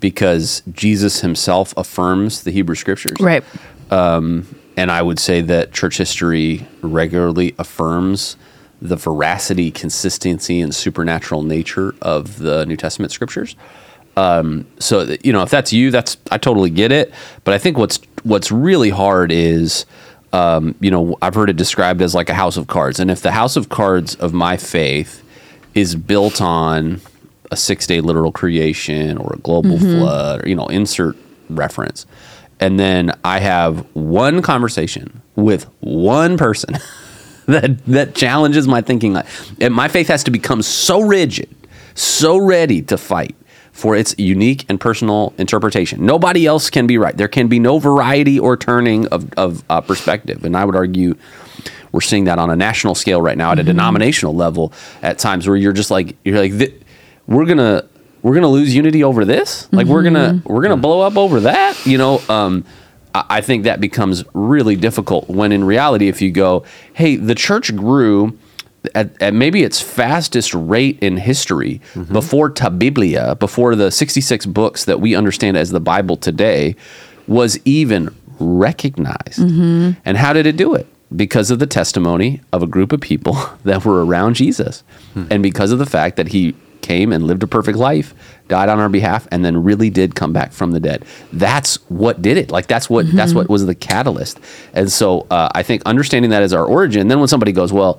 [0.00, 3.42] because Jesus Himself affirms the Hebrew Scriptures, right
[4.78, 8.36] and I would say that church history regularly affirms
[8.82, 13.56] the veracity, consistency, and supernatural nature of the New Testament scriptures.
[14.16, 17.12] Um, so that- you know, if that's you, that's I totally get it.
[17.44, 19.86] But I think what's what's really hard is,
[20.32, 23.22] um, you know, I've heard it described as like a house of cards, and if
[23.22, 25.22] the house of cards of my faith
[25.74, 27.00] is built on
[27.50, 31.16] a six day literal creation or a global flood, or you know, insert
[31.50, 32.06] reference,
[32.58, 36.76] and then I have one conversation with one person
[37.52, 39.16] that that challenges my thinking.
[39.60, 41.48] And my faith has to become so rigid,
[41.94, 43.36] so ready to fight
[43.72, 46.04] for its unique and personal interpretation.
[46.04, 47.14] Nobody else can be right.
[47.16, 50.46] There can be no variety or turning of, of uh, perspective.
[50.46, 51.14] And I would argue
[51.92, 55.46] we're seeing that on a national scale right now at a denominational level at times
[55.46, 56.74] where you're just like you're like
[57.26, 57.86] we're gonna
[58.22, 61.86] we're gonna lose unity over this like we're gonna we're gonna blow up over that
[61.86, 62.64] you know um
[63.28, 67.74] I think that becomes really difficult when in reality, if you go, hey, the church
[67.74, 68.38] grew
[68.94, 72.12] at, at maybe its fastest rate in history mm-hmm.
[72.12, 76.76] before Ta Biblia, before the 66 books that we understand as the Bible today,
[77.26, 79.40] was even recognized.
[79.40, 79.98] Mm-hmm.
[80.04, 80.86] And how did it do it?
[81.14, 84.82] Because of the testimony of a group of people that were around Jesus,
[85.14, 85.26] hmm.
[85.30, 86.54] and because of the fact that he
[86.86, 88.14] came and lived a perfect life,
[88.48, 91.04] died on our behalf, and then really did come back from the dead.
[91.32, 92.50] That's what did it.
[92.50, 94.38] Like that's what that's what was the catalyst.
[94.72, 97.08] And so uh, I think understanding that as our origin.
[97.08, 97.98] Then when somebody goes, well,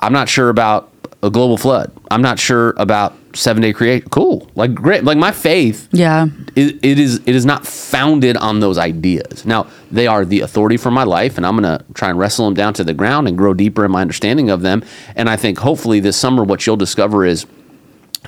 [0.00, 0.90] I'm not sure about
[1.22, 1.90] a global flood.
[2.10, 4.10] I'm not sure about seven day create.
[4.10, 4.48] Cool.
[4.54, 5.04] Like great.
[5.04, 6.26] Like my faith Yeah.
[6.54, 9.46] it, it is it is not founded on those ideas.
[9.46, 12.54] Now they are the authority for my life, and I'm gonna try and wrestle them
[12.54, 14.84] down to the ground and grow deeper in my understanding of them.
[15.16, 17.46] And I think hopefully this summer, what you'll discover is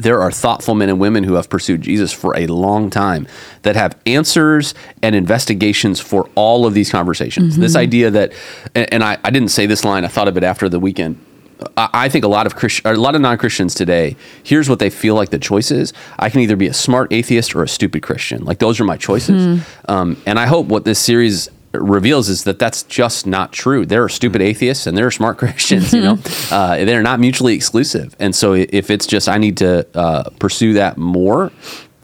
[0.01, 3.27] there are thoughtful men and women who have pursued Jesus for a long time
[3.63, 7.57] that have answers and investigations for all of these conversations.
[7.57, 8.33] This idea that,
[8.75, 11.19] and, I, I didn't say this line, I thought of it after the weekend.
[11.77, 14.17] I think a lot of Christ, a lot of non Christians today.
[14.43, 17.55] Here's what they feel like the choice is: I can either be a smart atheist
[17.55, 18.45] or a stupid Christian.
[18.45, 19.65] Like those are my choices.
[19.89, 21.49] Um, and I hope what this series
[21.81, 23.87] reveals is that that's just not true.
[23.87, 25.93] There are stupid atheists and there are smart Christians.
[25.93, 26.19] You know,
[26.51, 28.15] uh, they're not mutually exclusive.
[28.19, 31.53] And so if it's just I need to uh, pursue that more,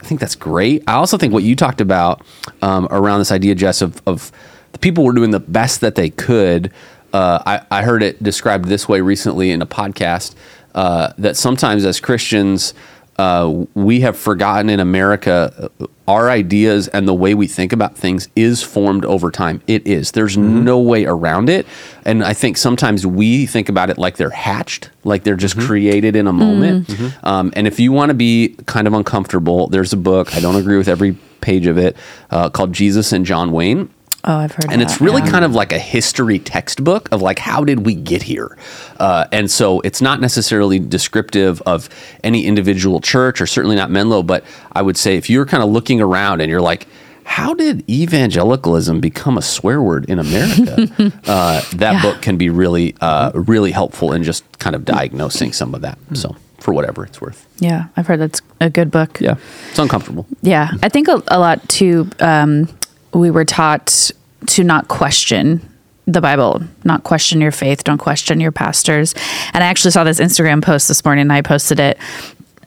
[0.00, 0.82] I think that's great.
[0.87, 2.22] I also think what you talked about
[2.61, 4.32] um, around this idea, Jess, of, of
[4.72, 6.72] the people were doing the best that they could.
[7.12, 10.35] Uh, I, I heard it described this way recently in a podcast
[10.74, 12.74] uh, that sometimes as Christians,
[13.18, 17.96] uh, we have forgotten in America uh, our ideas and the way we think about
[17.96, 19.62] things is formed over time.
[19.66, 20.11] It is.
[20.12, 21.66] There's no way around it.
[22.05, 26.16] And I think sometimes we think about it like they're hatched, like they're just created
[26.16, 26.90] in a moment.
[27.22, 30.35] Um, and if you want to be kind of uncomfortable, there's a book.
[30.35, 31.96] I don't agree with every page of it
[32.31, 33.88] uh, called Jesus and John Wayne
[34.24, 34.66] Oh, I've heard.
[34.66, 37.94] It, and it's really kind of like a history textbook of like how did we
[37.96, 38.56] get here
[39.00, 41.88] uh, and so it's not necessarily descriptive of
[42.22, 45.68] any individual church or certainly not menlo but i would say if you're kind of
[45.70, 46.87] looking around and you're like
[47.24, 50.72] how did evangelicalism become a swear word in america
[51.26, 52.02] uh, that Yeah.
[52.02, 55.98] book can be really uh, really helpful in just kind of diagnosing some of that
[56.14, 59.20] so for whatever it's worth Yeah, I've heard that's a good book.
[59.20, 59.35] yeah
[59.70, 62.08] it's uncomfortable Yeah, I think a, a lot too.
[62.20, 62.68] Um,
[63.12, 64.11] we were taught
[64.46, 65.61] to not question
[66.07, 69.14] the Bible, not question your faith, don't question your pastors.
[69.53, 71.22] And I actually saw this Instagram post this morning.
[71.22, 71.98] and I posted it,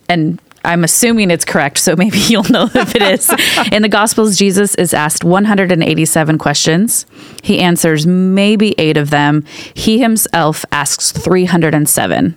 [0.08, 1.78] and I'm assuming it's correct.
[1.78, 3.30] So maybe you'll know if it is.
[3.72, 7.06] In the Gospels, Jesus is asked 187 questions.
[7.44, 9.44] He answers maybe eight of them.
[9.74, 12.36] He himself asks 307.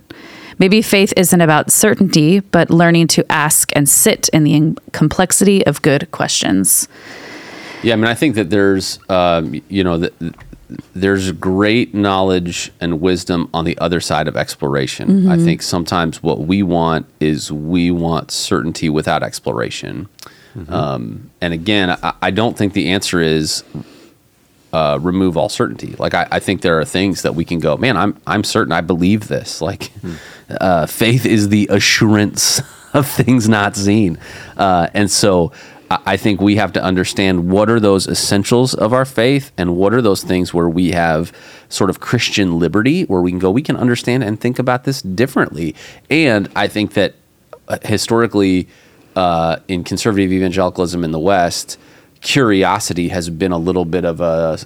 [0.59, 5.81] Maybe faith isn't about certainty, but learning to ask and sit in the complexity of
[5.81, 6.89] good questions.
[7.83, 10.33] Yeah, I mean, I think that there's, um, you know, th- th-
[10.93, 15.27] there's great knowledge and wisdom on the other side of exploration.
[15.29, 20.07] I think sometimes what we want is we want certainty without exploration.
[20.67, 23.63] Um, and again, I, I don't think the answer is
[24.73, 25.95] uh, remove all certainty.
[25.97, 28.71] Like I, I think there are things that we can go, man, I'm I'm certain
[28.73, 29.61] I believe this.
[29.69, 29.91] Like
[30.49, 32.61] uh, faith is the assurance
[32.93, 34.17] of things not seen,
[34.57, 35.51] uh, and so
[35.89, 39.93] I, think we have to understand what are those essentials of our faith, and what
[39.93, 41.31] are those things where we have
[41.69, 45.01] sort of Christian liberty, where we can go, we can understand and think about this
[45.01, 45.75] differently.
[46.09, 47.15] And I think that
[47.67, 48.67] uh, historically,
[49.15, 51.77] uh, in conservative evangelicalism in the West
[52.21, 54.59] curiosity has been a little bit of a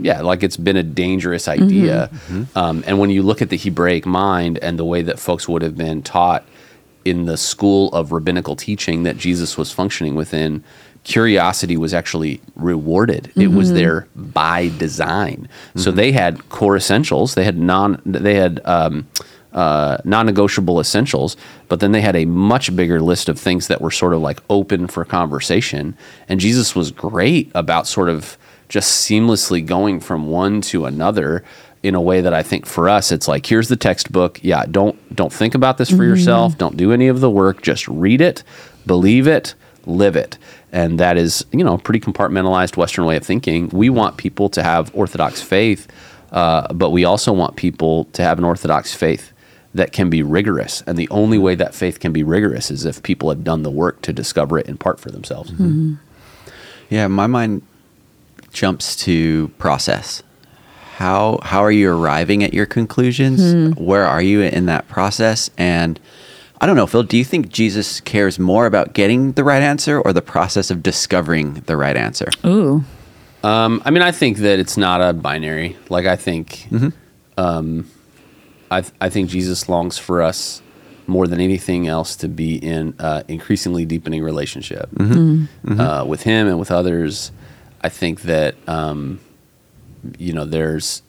[0.00, 2.10] yeah like it's been a dangerous idea.
[2.56, 5.62] Um, and when you look at the hebraic mind and the way that folks would
[5.62, 6.44] have been taught
[7.04, 10.62] in the school of rabbinical teaching that jesus was functioning within
[11.04, 13.32] curiosity was actually rewarded.
[13.36, 15.48] It was there by design.
[15.76, 17.34] So they had core essentials.
[17.34, 18.00] They had non.
[18.04, 18.60] They had.
[18.64, 19.08] Um,
[19.52, 21.36] uh, non-negotiable essentials,
[21.66, 24.38] but then they had a much bigger list of things that were sort of like
[24.48, 25.96] open for conversation.
[26.28, 31.42] And Jesus was great about sort of just seamlessly going from one to another
[31.82, 34.38] in a way that I think for us it's like here's the textbook.
[34.42, 36.58] Yeah, don't don't think about this for yourself.
[36.58, 37.62] Don't do any of the work.
[37.62, 38.42] Just read it,
[38.86, 39.54] believe it,
[39.86, 40.38] live it.
[40.72, 43.68] And that is, you know, a pretty compartmentalized Western way of thinking.
[43.70, 45.88] We want people to have orthodox faith,
[46.32, 49.32] uh, but we also want people to have an orthodox faith
[49.74, 50.82] that can be rigorous.
[50.86, 53.70] And the only way that faith can be rigorous is if people have done the
[53.70, 55.52] work to discover it in part for themselves.
[56.88, 57.62] Yeah, my mind
[58.52, 60.22] jumps to process.
[61.00, 63.74] How how are you arriving at your conclusions?
[63.78, 65.50] Where are you in that process?
[65.56, 65.98] And
[66.60, 69.98] I don't know, Phil, do you think Jesus cares more about getting the right answer
[69.98, 72.28] or the process of discovering the right answer?
[72.44, 72.84] Ooh.
[73.42, 75.74] Um, I mean, I think that it's not a binary.
[75.88, 76.68] Like, I think,
[77.38, 77.86] um,
[78.70, 80.60] I, th- I think Jesus longs for us
[81.06, 86.58] more than anything else to be in uh, increasingly deepening relationship Uh, with Him and
[86.58, 87.32] with others.
[87.80, 89.18] I think that um,
[90.18, 91.02] you know there's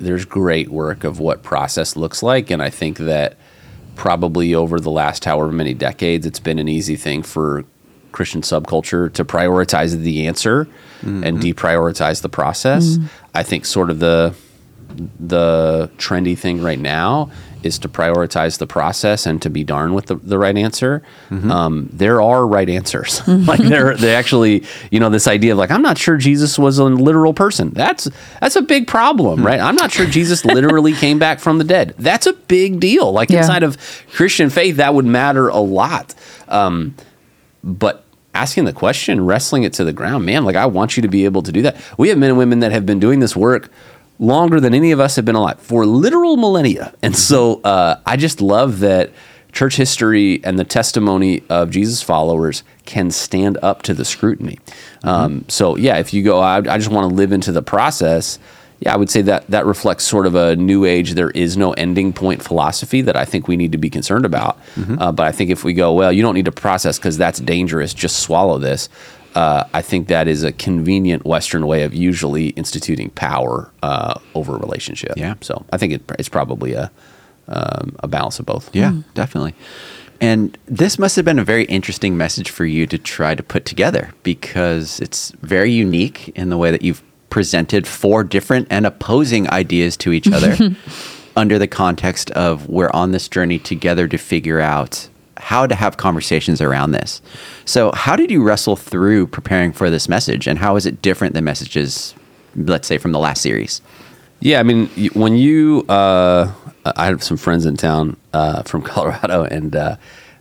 [0.00, 3.36] there's great work of what process looks like, and I think that
[3.94, 7.64] probably over the last however many decades, it's been an easy thing for
[8.12, 10.68] Christian subculture to prioritize the answer
[11.02, 11.38] and mm-hmm.
[11.38, 12.96] deprioritize the process.
[12.96, 13.06] Mm-hmm.
[13.34, 14.34] I think sort of the
[15.20, 17.30] the trendy thing right now
[17.62, 21.02] is to prioritize the process and to be darn with the, the right answer.
[21.30, 23.26] Um, there are right answers.
[23.28, 26.78] like there, they actually, you know, this idea of like, I'm not sure Jesus was
[26.78, 27.70] a literal person.
[27.70, 28.08] That's
[28.40, 29.58] that's a big problem, right?
[29.60, 31.94] I'm not sure Jesus literally came back from the dead.
[31.98, 33.10] That's a big deal.
[33.12, 33.38] Like Yeah.
[33.38, 33.76] inside of
[34.12, 36.14] Christian faith, that would matter a lot.
[36.48, 36.94] Um,
[37.64, 41.08] but asking the question, wrestling it to the ground, man, like I want you to
[41.08, 41.76] be able to do that.
[41.98, 43.70] We have men and women that have been doing this work
[44.18, 46.94] longer than any of us have been alive for literal millennia.
[47.02, 49.12] And so uh, I just love that
[49.52, 54.58] church history and the testimony of Jesus followers can stand up to the scrutiny.
[55.02, 58.38] Um, so yeah, if you go, I, I just want to live into the process.
[58.80, 61.14] Yeah, I would say that that reflects sort of a new age.
[61.14, 64.58] There is no ending point philosophy that I think we need to be concerned about.
[65.00, 67.40] Uh, but I think if we go, well, you don't need to process because that's
[67.40, 67.94] dangerous.
[67.94, 68.90] Just swallow this.
[69.36, 74.56] Uh, I think that is a convenient Western way of usually instituting power uh, over
[74.56, 75.12] a relationship.
[75.16, 75.34] Yeah.
[75.42, 76.90] So I think it, it's probably a
[77.48, 78.74] um, a balance of both.
[78.74, 79.54] Yeah, definitely.
[80.20, 83.64] And this must have been a very interesting message for you to try to put
[83.64, 89.50] together because it's very unique in the way that you've presented four different and opposing
[89.50, 90.74] ideas to each other
[91.36, 95.96] under the context of we're on this journey together to figure out how to have
[95.96, 97.20] conversations around this.
[97.64, 101.34] So, how did you wrestle through preparing for this message and how is it different
[101.34, 102.14] than messages,
[102.56, 103.80] let's say, from the last series?
[104.40, 106.52] Yeah, I mean, when you, uh,
[106.84, 109.96] I have some friends in town uh, from Colorado, and uh,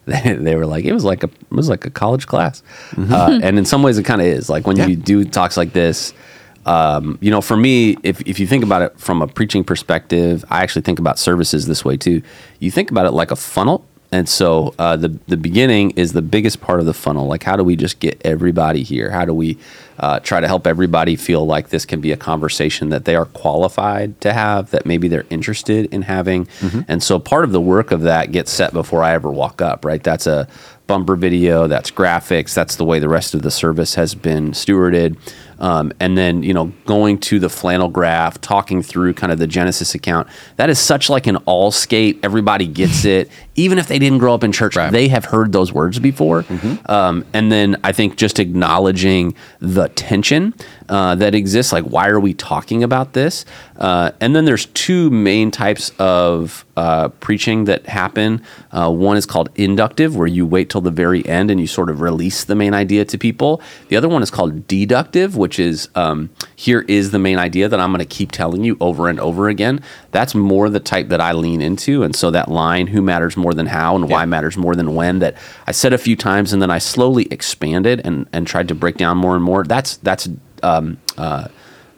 [0.05, 2.61] they, they were like, it was like a, it was like a college class,
[2.97, 4.49] uh, and in some ways, it kind of is.
[4.49, 4.87] Like when Yeah.
[4.87, 6.13] you do talks like this,
[6.65, 10.43] um, you know, for me, if if you think about it from a preaching perspective,
[10.49, 12.21] I actually think about services this way too.
[12.59, 13.85] You think about it like a funnel.
[14.15, 17.27] And so uh, the the beginning is the biggest part of the funnel.
[17.27, 19.09] Like, how do we just get everybody here?
[19.09, 19.57] How do we
[19.99, 23.25] uh, try to help everybody feel like this can be a conversation that they are
[23.25, 26.47] qualified to have, that maybe they're interested in having?
[26.87, 29.83] And so part of the work of that gets set before I ever walk up.
[29.83, 30.01] Right?
[30.01, 30.47] That's a
[30.87, 31.67] bumper video.
[31.67, 32.53] That's graphics.
[32.53, 35.17] That's the way the rest of the service has been stewarded.
[35.59, 39.47] Um, and then you know going to the flannel graph talking through kind of the
[39.47, 43.99] genesis account that is such like an all skate everybody gets it even if they
[43.99, 46.45] didn't grow up in church they have heard those words before.
[46.87, 50.53] Um, and then i think just acknowledging the tension
[50.89, 53.45] uh, that exists like why are we talking about this?
[53.77, 58.41] Uh, and then there's two main types of uh, preaching that happen.
[58.71, 61.89] Uh, one is called inductive where you wait till the very end and you sort
[61.89, 63.61] of release the main idea to people.
[63.89, 67.79] The other one is called deductive which is um, here is the main idea that
[67.79, 69.81] I'm going to keep telling you over and over again.
[70.11, 72.03] That's more the type that I lean into.
[72.03, 75.19] And so that line, who matters more than how and why matters more than when,
[75.19, 75.35] that
[75.67, 78.97] I said a few times and then I slowly expanded and, and tried to break
[78.97, 79.63] down more and more.
[79.63, 80.27] That's, that's,
[80.63, 81.47] um, uh,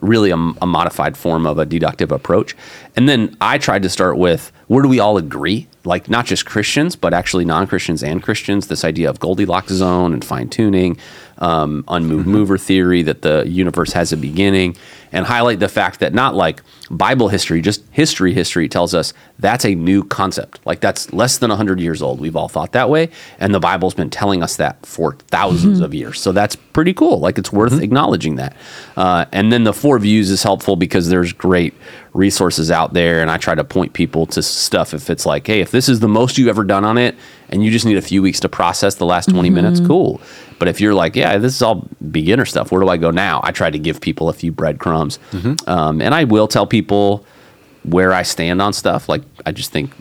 [0.00, 2.56] really a, a modified form of a deductive approach.
[2.96, 5.66] And then I tried to start with where do we all agree?
[5.84, 8.68] Like not just Christians, but actually non Christians and Christians.
[8.68, 10.98] This idea of Goldilocks zone and fine tuning,
[11.38, 14.76] um, unmoved mover theory that the universe has a beginning.
[15.12, 19.64] And highlight the fact that not like Bible history, just history history tells us that's
[19.64, 20.58] a new concept.
[20.64, 22.18] Like that's less than 100 years old.
[22.20, 23.10] We've all thought that way.
[23.38, 25.82] And the Bible's been telling us that for 1000s Mm-hmm.
[25.82, 26.20] of years.
[26.20, 27.18] So that's pretty cool.
[27.20, 28.56] Like it's worth acknowledging that.
[28.96, 31.74] Uh, and then the four views is helpful because there's great
[32.18, 33.22] resources out there.
[33.22, 36.00] And I try to point people to stuff if it's like, hey, if this is
[36.00, 37.14] the most you've ever done on it
[37.48, 40.20] and you just need a few weeks to process the last 20 minutes, cool.
[40.58, 43.40] But if you're like, yeah, this is all beginner stuff, where do I go now?
[43.44, 45.18] I try to give people a few breadcrumbs.
[45.68, 47.24] Um, and I will tell people
[47.84, 49.08] where I stand on stuff.
[49.08, 49.92] Like, I just think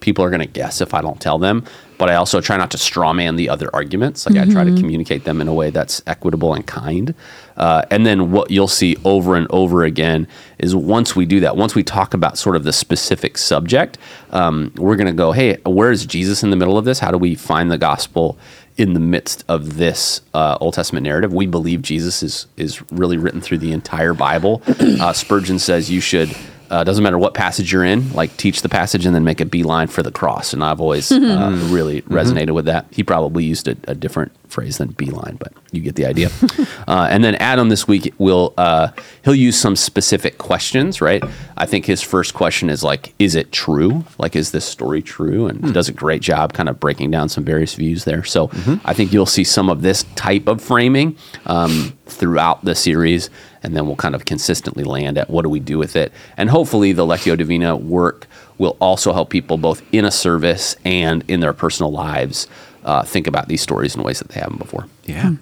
[0.00, 1.64] people are going to guess if I don't tell them.
[2.00, 4.24] But I also try not to strawman the other arguments.
[4.24, 7.14] Like, I try to communicate them in a way that's equitable and kind.
[7.58, 10.26] Uh, and then what you'll see over and over again
[10.58, 13.98] is once we do that, once we talk about sort of the specific subject,
[14.30, 17.00] um, we're going to go, hey, where is Jesus in the middle of this?
[17.00, 18.38] How do we find the gospel?
[18.78, 21.34] in the midst of this uh, Old Testament narrative.
[21.34, 24.62] We believe Jesus is is really written through the entire Bible.
[24.66, 26.34] Uh, Spurgeon says you should.
[26.70, 29.44] Uh, doesn't matter what passage you're in, like teach the passage and then make a
[29.44, 30.52] beeline for the cross.
[30.52, 32.86] And I've always uh, really resonated with that.
[32.90, 36.30] He probably used a, a different phrase than beeline, but you get the idea.
[36.88, 38.88] uh, and then Adam this week will uh,
[39.24, 41.22] he'll use some specific questions, right?
[41.56, 44.04] I think his first question is like, is it true?
[44.18, 45.46] Like, is this story true?
[45.46, 48.24] And he does a great job kind of breaking down some various views there.
[48.24, 48.50] So
[48.84, 51.16] I think you'll see some of this type of framing
[51.46, 53.30] um, throughout the series,
[53.62, 56.12] and then we'll kind of consistently land at what do we do with it.
[56.36, 58.26] And hopefully, the Lectio Divina work
[58.58, 62.46] will also help people both in a service and in their personal lives
[62.84, 64.86] uh, think about these stories in ways that they haven't before.
[65.04, 65.32] Yeah.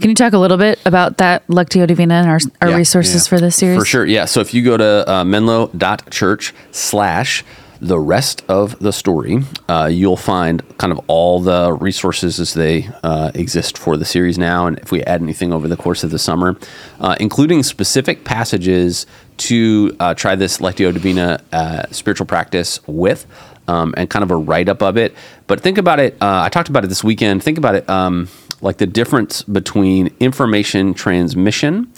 [0.00, 2.76] Can you talk a little bit about that Lectio Divina and our, our Yeah.
[2.76, 3.28] resources Yeah.
[3.28, 3.78] for this series?
[3.78, 4.24] For sure, yeah.
[4.24, 7.44] So if you go to uh, menlo.church slash
[7.80, 12.88] the rest of the story, uh, you'll find kind of all the resources as they
[13.02, 14.66] uh, exist for the series now.
[14.66, 16.58] And if we add anything over the course of the summer,
[17.00, 19.06] uh, including specific passages
[19.38, 23.26] to uh, try this Lectio Divina uh, spiritual practice with.
[23.68, 25.14] Um, and kind of a write up of it.
[25.46, 26.14] But think about it.
[26.14, 27.40] Uh, I talked about it this weekend.
[27.44, 28.28] Think about it um,
[28.60, 31.92] like the difference between information transmission,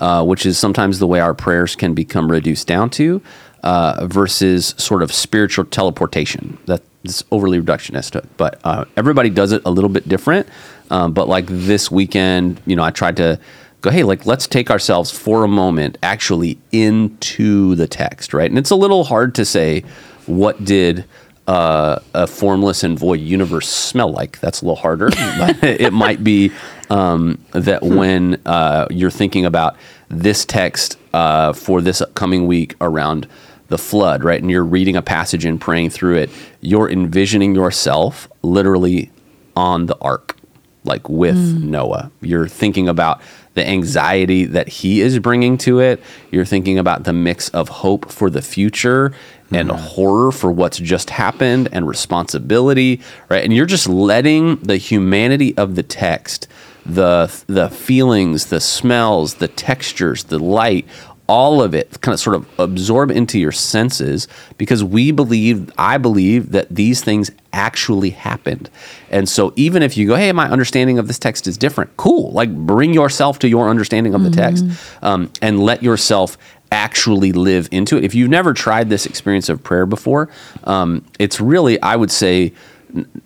[0.00, 3.22] which is sometimes the way our prayers can become reduced down to,
[3.62, 6.58] uh, versus sort of spiritual teleportation.
[6.66, 10.48] That's overly reductionist, but uh, everybody does it a little bit different.
[10.90, 13.40] Um, but like this weekend, you know, I tried to
[13.80, 18.48] go, hey, like let's take ourselves for a moment actually into the text, right?
[18.48, 19.84] And it's a little hard to say
[20.26, 21.04] what did
[21.46, 24.38] uh, a formless and void universe smell like.
[24.40, 25.10] That's a little harder.
[25.38, 26.52] but it might be
[26.90, 29.76] um, that when uh, you're thinking about
[30.08, 33.26] this text uh, for this upcoming week around
[33.72, 38.28] the flood, right, and you're reading a passage and praying through it, you're envisioning yourself
[38.42, 39.10] literally
[39.56, 40.36] on the ark,
[40.84, 41.62] like with mm.
[41.62, 42.12] Noah.
[42.20, 43.22] You're thinking about
[43.54, 46.02] the anxiety that he is bringing to it.
[46.30, 49.14] You're thinking about the mix of hope for the future
[49.50, 49.78] and mm-hmm.
[49.78, 53.00] horror for what's just happened and responsibility,
[53.30, 53.42] right?
[53.42, 56.46] And you're just letting the humanity of the text,
[56.84, 60.86] the the feelings, the smells, the textures, the light,
[61.28, 65.96] all of it kind of sort of absorb into your senses because we believe I
[65.98, 68.68] believe that these things actually happened.
[69.10, 72.32] And so even if you go, hey, my understanding of this text is different, cool.
[72.32, 74.64] Like bring yourself to your understanding of the text
[75.02, 76.36] um, and let yourself
[76.72, 78.04] actually live into it.
[78.04, 80.30] If you've never tried this experience of prayer before,
[80.64, 82.52] um, it's really, I would say,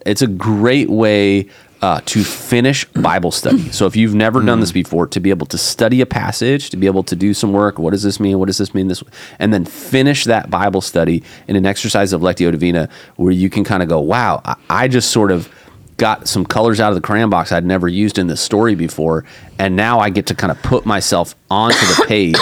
[0.05, 1.49] it's a great way
[1.87, 3.71] uh, to finish Bible study.
[3.71, 6.77] So if you've never done this before, to be able to study a passage, to
[6.77, 8.41] be able to do some work, what does this mean?
[8.41, 8.89] What does this mean?
[8.89, 9.05] This,
[9.39, 13.63] and then finish that Bible study in an exercise of Lectio Divina, where you can
[13.63, 15.49] kind of go, wow, I, I just sort of
[15.97, 19.25] got some colors out of the crayon box I'd never used in this story before,
[19.57, 22.37] and now I get to kind of put myself onto the page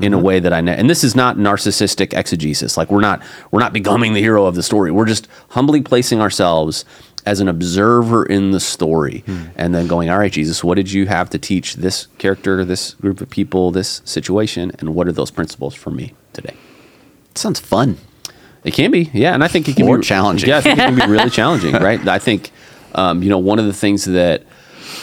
[0.00, 0.72] in a way that I know.
[0.72, 2.76] And this is not narcissistic exegesis.
[2.76, 3.22] Like we're not
[3.52, 4.90] we're not becoming the hero of the story.
[4.90, 6.84] We're just humbly placing ourselves
[7.28, 9.22] as an observer in the story
[9.54, 12.94] and then going, all right, Jesus, what did you have to teach this character, this
[12.94, 16.54] group of people, this situation, and what are those principles for me today?
[17.34, 17.98] Sounds fun.
[18.64, 20.48] It can be, yeah, and I think it can Or be challenging.
[20.48, 22.00] Yeah, I think it can be really challenging, right?
[22.08, 22.50] I think,
[22.94, 24.44] um, you know, one of the things that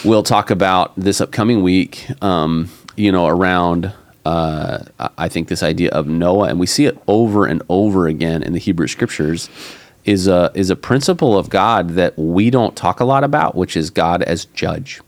[0.04, 3.92] we'll talk about this upcoming week, um, you know, around,
[4.24, 4.80] uh,
[5.16, 8.52] I think this idea of Noah, and we see it over and over again in
[8.52, 9.48] the Hebrew Scriptures,
[10.06, 13.76] is a is a principle of God that we don't talk a lot about, which
[13.76, 15.00] is God as judge.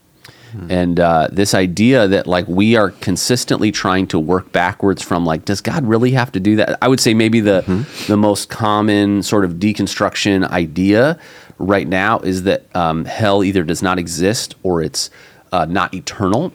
[0.70, 5.44] And uh, this idea that like we are consistently trying to work backwards from like,
[5.44, 6.78] does God really have to do that?
[6.80, 7.62] I would say maybe the
[8.06, 11.18] the most common sort of deconstruction idea
[11.58, 15.10] right now is that um, hell either does not exist or it's
[15.52, 16.52] uh, not eternal.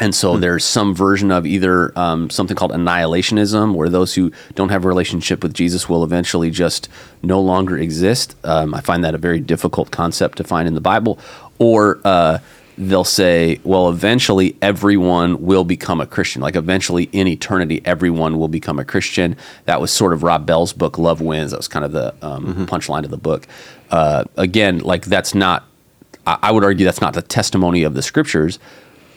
[0.00, 4.70] And so there's some version of either um, something called annihilationism, where those who don't
[4.70, 6.88] have a relationship with Jesus will eventually just
[7.22, 8.34] no longer exist.
[8.42, 11.18] Um, I find that a very difficult concept to find in the Bible.
[11.58, 12.38] Or uh,
[12.78, 16.40] they'll say, well, eventually everyone will become a Christian.
[16.40, 19.36] Like eventually in eternity, everyone will become a Christian.
[19.66, 21.50] That was sort of Rob Bell's book, Love Wins.
[21.50, 23.46] That was kind of the um, punchline of the book.
[23.90, 25.64] Uh, again, like that's not,
[26.26, 28.58] I, I would argue that's not the testimony of the scriptures.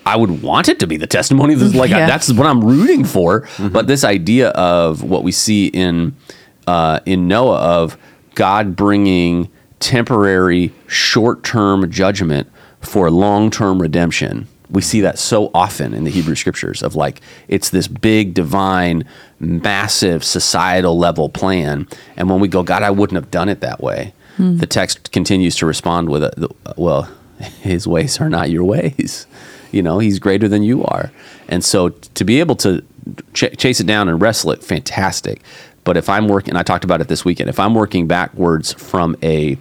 [0.05, 1.53] I would want it to be the testimony.
[1.55, 2.05] Of this, like Yeah.
[2.05, 3.47] that's what I'm rooting for.
[3.59, 6.15] But this idea of what we see in
[6.67, 7.97] uh, in Noah of
[8.35, 9.49] God bringing
[9.79, 12.49] temporary, short-term judgment
[12.81, 14.47] for long-term redemption.
[14.69, 19.05] We see that so often in the Hebrew scriptures of like it's this big divine
[19.39, 21.87] massive societal level plan
[22.17, 24.13] and when we go God I wouldn't have done it that way.
[24.37, 27.09] The text continues to respond with a, well
[27.61, 29.27] his ways are not your ways.
[29.75, 31.11] You know, he's greater than you are.
[31.49, 32.81] And so to be able to
[33.33, 35.41] ch- chase it down and wrestle it, fantastic.
[35.83, 38.73] But if I'm working, and I talked about it this weekend, if I'm working backwards
[38.73, 39.57] from a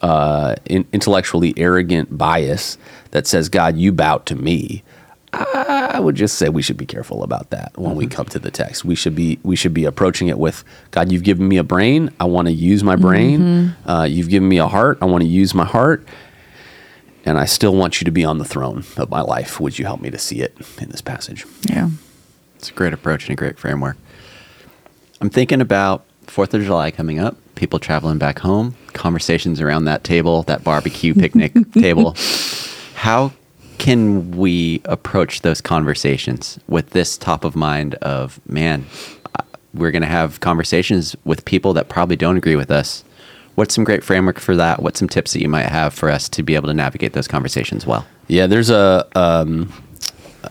[0.00, 2.78] uh, in- intellectually arrogant bias
[3.10, 4.84] that says, God, you bow to me,
[5.32, 8.50] I would just say we should be careful about that when we come to the
[8.50, 8.84] text.
[8.86, 11.12] We should be we should be approaching it with God.
[11.12, 12.10] You've given me a brain.
[12.20, 13.74] I want to use my brain.
[13.84, 14.96] Uh, you've given me a heart.
[15.02, 16.06] I want to use my heart
[17.26, 19.60] and I still want you to be on the throne of my life.
[19.60, 21.44] Would you help me to see it in this passage?
[21.68, 21.90] Yeah.
[22.54, 23.96] It's a great approach and a great framework.
[25.20, 30.04] I'm thinking about Fourth of July coming up, people traveling back home, conversations around that
[30.04, 32.16] table, that barbecue picnic table.
[32.94, 33.32] How
[33.78, 38.86] can we approach those conversations with this top of mind of, man,
[39.74, 43.04] we're going to have conversations with people that probably don't agree with us.
[43.56, 44.82] What's some great framework for that?
[44.82, 47.26] What's some tips that you might have for us to be able to navigate those
[47.26, 48.06] conversations well?
[48.28, 49.72] Yeah, there's a um,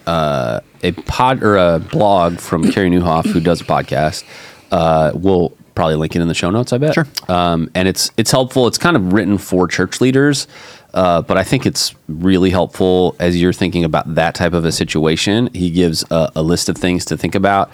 [0.06, 4.24] uh, a pod or a blog from Carey Nieuwhof who does a podcast.
[4.72, 6.74] Uh, we'll probably link it in the show notes.
[6.74, 6.93] I bet.
[6.93, 7.08] Sure.
[7.28, 8.68] Um, and it's it's helpful.
[8.68, 10.47] It's kind of written for church leaders,
[10.96, 14.72] uh, but I think it's really helpful as you're thinking about that type of a
[14.72, 15.50] situation.
[15.54, 17.70] He gives a, a list of things to think about.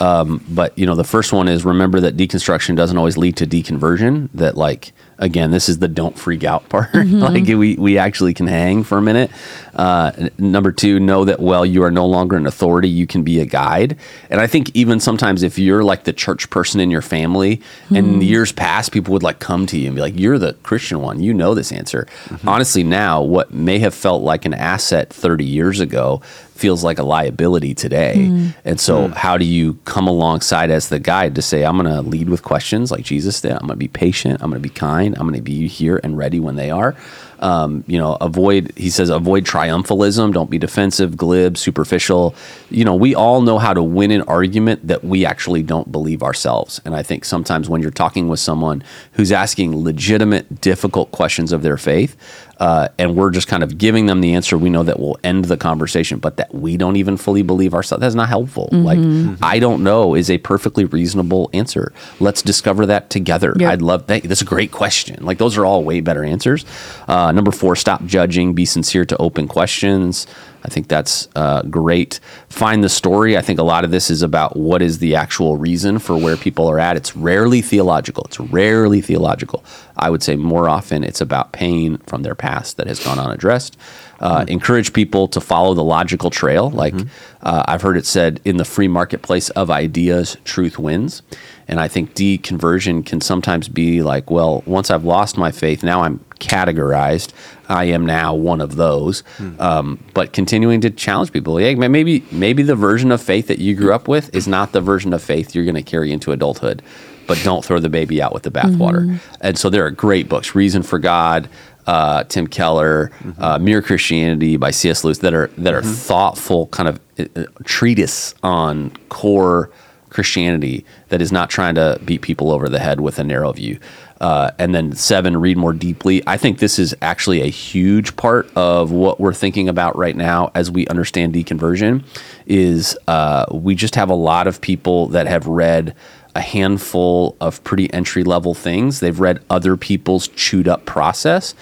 [0.00, 3.46] Um, but you know, the first one is remember that deconstruction doesn't always lead to
[3.46, 4.28] deconversion.
[4.34, 6.92] That like again, this is the don't freak out part.
[6.92, 7.18] Mm-hmm.
[7.18, 9.30] like we we actually can hang for a minute.
[9.74, 13.40] Uh, number two, know that while you are no longer an authority, you can be
[13.40, 13.96] a guide.
[14.30, 17.96] And I think even sometimes if you're like the church person in your family, and
[17.98, 21.00] in years past, people would like come to you and be like, "You're the Christian
[21.00, 21.20] one.
[21.20, 22.48] You know this answer." Mm-hmm.
[22.48, 26.22] Honestly, now what may have felt like an asset 30 years ago
[26.54, 28.28] feels like a liability today.
[28.28, 28.48] Hmm.
[28.64, 29.12] And so, hmm.
[29.12, 32.42] how do you come alongside as the guide to say, I'm going to lead with
[32.42, 33.52] questions like Jesus did?
[33.52, 34.40] I'm going to be patient.
[34.40, 35.16] I'm going to be kind.
[35.16, 36.94] I'm going to be here and ready when they are.
[37.40, 40.32] Um, you know, avoid, he says, avoid triumphalism.
[40.32, 42.34] Don't be defensive, glib, superficial.
[42.70, 46.22] You know, we all know how to win an argument that we actually don't believe
[46.22, 46.80] ourselves.
[46.84, 48.82] And I think sometimes when you're talking with someone
[49.12, 52.16] who's asking legitimate, difficult questions of their faith,
[52.60, 55.46] uh, and we're just kind of giving them the answer we know that will end
[55.46, 58.00] the conversation, but that we don't even fully believe ourselves.
[58.00, 58.68] That's not helpful.
[58.70, 58.98] Like,
[59.42, 61.92] I don't know is a perfectly reasonable answer.
[62.20, 63.54] Let's discover that together.
[63.58, 63.70] Yep.
[63.72, 64.22] I'd love that.
[64.22, 65.24] That's a great question.
[65.24, 66.64] Like, those are all way better answers.
[67.08, 70.26] Uh, number four, stop judging, be sincere to open questions.
[70.64, 72.20] I think that's uh, great.
[72.48, 73.36] Find the story.
[73.36, 76.36] I think a lot of this is about what is the actual reason for where
[76.36, 76.96] people are at.
[76.96, 78.24] It's rarely theological.
[78.24, 79.62] It's rarely theological.
[79.96, 83.76] I would say more often it's about pain from their past that has gone unaddressed.
[84.24, 86.70] Uh, Encourage people to follow the logical trail.
[86.70, 86.94] Like
[87.42, 91.22] uh, I've heard it said, in the free marketplace of ideas, truth wins.
[91.68, 96.02] And I think deconversion can sometimes be like, well, once I've lost my faith, now
[96.02, 97.32] I'm categorized.
[97.68, 99.22] I am now one of those.
[99.58, 103.74] Um, but continuing to challenge people, yeah, maybe maybe the version of faith that you
[103.74, 106.82] grew up with is not the version of faith you're going to carry into adulthood.
[107.26, 109.18] But don't throw the baby out with the bathwater.
[109.40, 111.48] And so there are great books, Reason for God,
[111.86, 115.04] uh, Tim Keller, uh, Mere Christianity by C.S.
[115.04, 119.70] Lewis, that are that are thoughtful kind of uh, treatise on core
[120.14, 123.78] Christianity that is not trying to beat people over the head with a narrow view.
[124.20, 126.22] Uh, and then seven, read more deeply.
[126.26, 130.52] I think this is actually a huge part of what we're thinking about right now
[130.54, 132.04] as we understand deconversion.
[132.46, 135.96] Is uh, we just have a lot of people that have read
[136.34, 139.00] a handful of pretty entry level things.
[139.00, 141.54] They've read other people's chewed up process,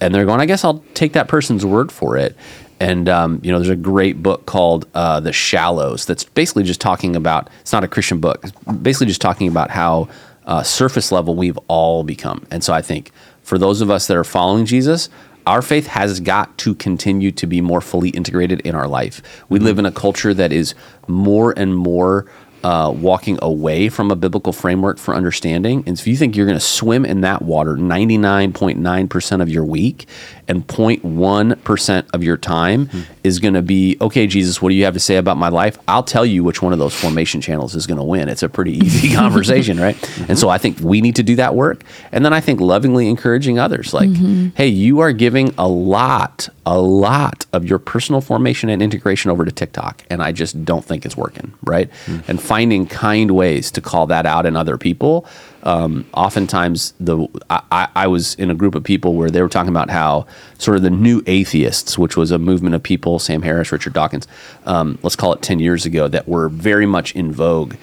[0.00, 2.36] and they're going, I guess I'll take that person's word for it.
[2.80, 6.80] And um, you know, there's a great book called uh, The Shallows that's basically just
[6.80, 7.48] talking about.
[7.60, 8.40] It's not a Christian book.
[8.44, 8.52] It's
[8.82, 10.08] basically just talking about how
[10.46, 12.46] uh, surface level we've all become.
[12.50, 13.10] And so I think
[13.42, 15.10] for those of us that are following Jesus,
[15.46, 19.22] our faith has got to continue to be more fully integrated in our life.
[19.48, 20.74] We live in a culture that is
[21.06, 22.26] more and more
[22.64, 25.84] uh, walking away from a biblical framework for understanding.
[25.86, 30.06] And if you think you're going to swim in that water 99.9% of your week
[30.48, 33.04] and 0.1% of your time mm.
[33.22, 35.78] is going to be, okay, Jesus, what do you have to say about my life?
[35.86, 38.28] I'll tell you which one of those formation channels is going to win.
[38.28, 39.96] It's a pretty easy conversation, right?
[39.96, 40.30] Mm-hmm.
[40.30, 41.84] And so I think we need to do that work.
[42.12, 44.48] And then I think lovingly encouraging others like, mm-hmm.
[44.56, 49.44] hey, you are giving a lot, a lot of your personal formation and integration over
[49.44, 50.02] to TikTok.
[50.08, 51.90] And I just don't think it's working, right?
[52.06, 52.30] Mm-hmm.
[52.30, 55.26] And finding kind ways to call that out in other people
[55.64, 59.70] um, oftentimes the I, I, was in a group of people where they were talking
[59.70, 60.26] about how
[60.56, 64.28] sort of the new atheists, which was a movement of people, Sam Harris, Richard Dawkins,
[64.66, 67.74] um, let's call it ten years ago, that were very much in vogue.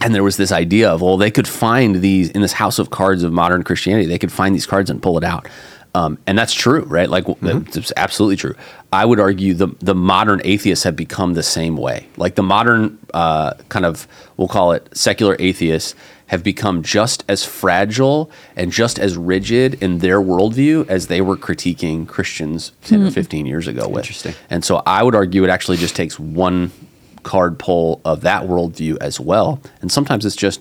[0.00, 2.90] And there was this idea of well, they could find these in this house of
[2.90, 4.06] cards of modern Christianity.
[4.06, 5.46] They could find these cards and pull it out.
[5.96, 7.08] Um, and that's true, right?
[7.08, 7.78] Like mm-hmm.
[7.78, 8.54] it's absolutely true.
[8.92, 12.06] I would argue the the modern atheists have become the same way.
[12.18, 15.94] Like the modern uh, kind of we'll call it secular atheists
[16.26, 21.36] have become just as fragile and just as rigid in their worldview as they were
[21.36, 23.08] critiquing Christians 10 mm.
[23.08, 23.10] or.
[23.12, 24.04] 15 years ago with.
[24.04, 24.34] Interesting.
[24.50, 26.72] And so I would argue it actually just takes one
[27.22, 29.62] card pull of that worldview as well.
[29.80, 30.60] And sometimes it's just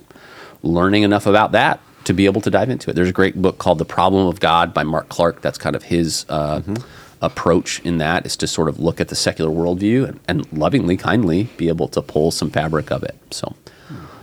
[0.64, 2.94] learning enough about that to be able to dive into it.
[2.94, 5.42] There's a great book called The Problem of God by Mark Clark.
[5.42, 6.76] That's kind of his uh, mm-hmm.
[7.22, 10.98] approach in that is to sort of look at the secular worldview and, and lovingly,
[10.98, 13.16] kindly be able to pull some fabric of it.
[13.32, 13.56] So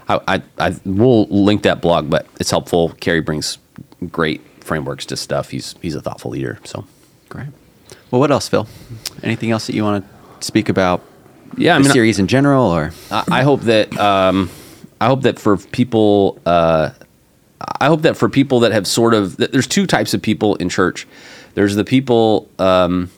[0.08, 2.90] I, I, I will link that blog, but it's helpful.
[3.00, 3.58] Carey brings
[4.10, 5.50] great frameworks to stuff.
[5.50, 6.58] He's he's a thoughtful leader.
[6.64, 6.84] So
[7.28, 7.48] great.
[8.10, 8.66] Well, what else, Phil?
[9.22, 11.02] Anything else that you want to speak about?
[11.56, 14.50] Yeah, I mean, series in general, or I, I hope that um,
[15.00, 16.90] I hope that for people, uh,
[17.80, 20.68] I hope that for people that have sort of there's two types of people in
[20.68, 21.06] church.
[21.54, 23.10] There's the people um,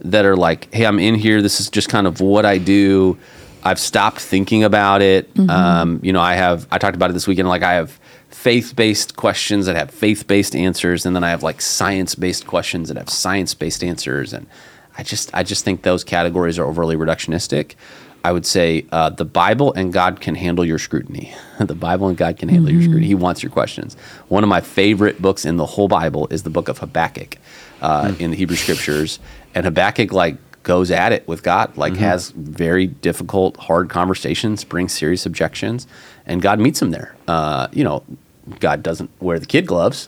[0.00, 1.40] that are like, hey, I'm in here.
[1.42, 3.18] This is just kind of what I do.
[3.64, 5.32] I've stopped thinking about it.
[5.34, 5.50] Mm-hmm.
[5.50, 7.48] Um, you know, I have I talked about it this weekend.
[7.48, 7.98] Like I have
[8.30, 12.46] faith based questions that have faith based answers, and then I have like science based
[12.46, 14.32] questions that have science based answers.
[14.32, 14.46] And
[14.96, 17.74] I just I just think those categories are overly reductionistic.
[18.28, 21.34] I would say uh, the Bible and God can handle your scrutiny.
[21.58, 22.78] the Bible and God can handle mm-hmm.
[22.78, 23.06] your scrutiny.
[23.06, 23.94] He wants your questions.
[24.28, 27.38] One of my favorite books in the whole Bible is the book of Habakkuk
[27.80, 28.22] uh, mm-hmm.
[28.22, 29.18] in the Hebrew Scriptures,
[29.54, 32.02] and Habakkuk like goes at it with God, like mm-hmm.
[32.02, 35.86] has very difficult, hard conversations, brings serious objections,
[36.26, 37.16] and God meets him there.
[37.26, 38.04] Uh, you know,
[38.60, 40.06] God doesn't wear the kid gloves.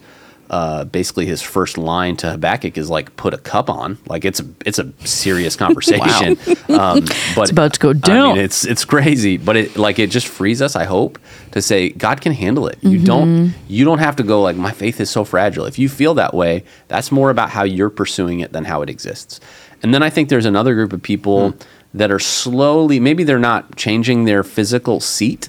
[0.50, 4.40] Uh, basically, his first line to Habakkuk is like, "Put a cup on." Like it's
[4.40, 6.36] a it's a serious conversation.
[6.68, 7.00] um,
[7.36, 8.30] but it's about to go down.
[8.30, 10.74] I mean, it's it's crazy, but it like it just frees us.
[10.74, 11.20] I hope
[11.52, 12.78] to say God can handle it.
[12.82, 13.04] You mm-hmm.
[13.04, 15.66] don't you don't have to go like my faith is so fragile.
[15.66, 18.90] If you feel that way, that's more about how you're pursuing it than how it
[18.90, 19.40] exists.
[19.82, 21.62] And then I think there's another group of people mm.
[21.94, 25.48] that are slowly, maybe they're not changing their physical seat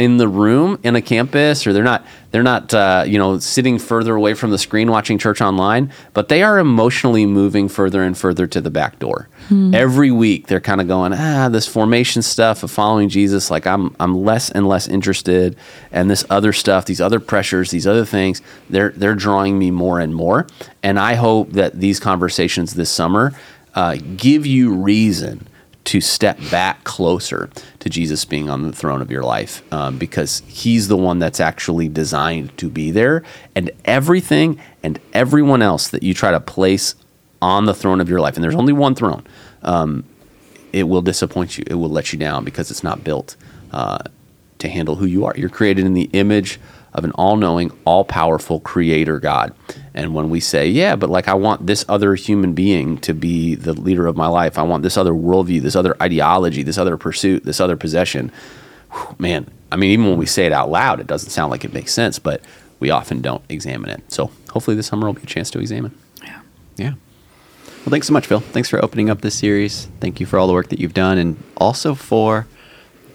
[0.00, 3.78] in the room in a campus or they're not they're not uh, you know sitting
[3.78, 8.16] further away from the screen watching church online but they are emotionally moving further and
[8.16, 9.74] further to the back door hmm.
[9.74, 13.94] every week they're kind of going ah this formation stuff of following jesus like i'm
[14.00, 15.54] i'm less and less interested
[15.92, 18.40] and this other stuff these other pressures these other things
[18.70, 20.46] they're they're drawing me more and more
[20.82, 23.34] and i hope that these conversations this summer
[23.74, 25.46] uh, give you reason
[25.84, 27.50] to step back closer
[27.80, 31.40] to Jesus being on the throne of your life um, because he's the one that's
[31.40, 33.24] actually designed to be there.
[33.54, 36.94] And everything and everyone else that you try to place
[37.42, 39.26] on the throne of your life, and there's only one throne,
[39.62, 40.04] um,
[40.72, 41.64] it will disappoint you.
[41.66, 43.36] It will let you down because it's not built
[43.72, 43.98] uh,
[44.58, 45.34] to handle who you are.
[45.36, 46.60] You're created in the image
[46.92, 49.54] of an all knowing, all powerful creator God.
[49.94, 53.54] And when we say, yeah, but like I want this other human being to be
[53.54, 56.96] the leader of my life, I want this other worldview, this other ideology, this other
[56.96, 58.30] pursuit, this other possession,
[58.92, 61.64] whew, man, I mean, even when we say it out loud, it doesn't sound like
[61.64, 62.42] it makes sense, but
[62.78, 64.02] we often don't examine it.
[64.12, 65.96] So hopefully this summer will be a chance to examine.
[66.22, 66.40] Yeah.
[66.76, 66.94] Yeah.
[67.80, 68.40] Well, thanks so much, Phil.
[68.40, 69.86] Thanks for opening up this series.
[70.00, 72.46] Thank you for all the work that you've done and also for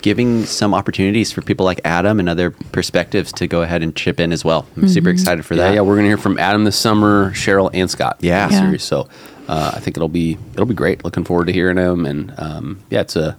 [0.06, 4.20] giving some opportunities for people like Adam and other perspectives to go ahead and chip
[4.20, 4.68] in as well.
[4.76, 4.88] I'm mm-hmm.
[4.90, 5.70] super excited for that.
[5.70, 8.18] Yeah, yeah, we're gonna hear from Adam this summer, Cheryl and Scott.
[8.20, 8.60] Yeah, yeah.
[8.60, 8.84] series.
[8.84, 9.10] So
[9.48, 11.04] uh, I think it'll be it'll be great.
[11.04, 13.36] Looking forward to hearing them, and um, yeah, it's a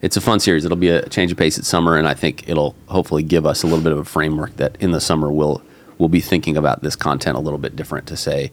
[0.00, 0.64] it's a fun series.
[0.64, 3.62] It'll be a change of pace at summer, and I think it'll hopefully give us
[3.62, 5.60] a little bit of a framework that in the summer we'll
[5.98, 8.52] we'll be thinking about this content a little bit different to say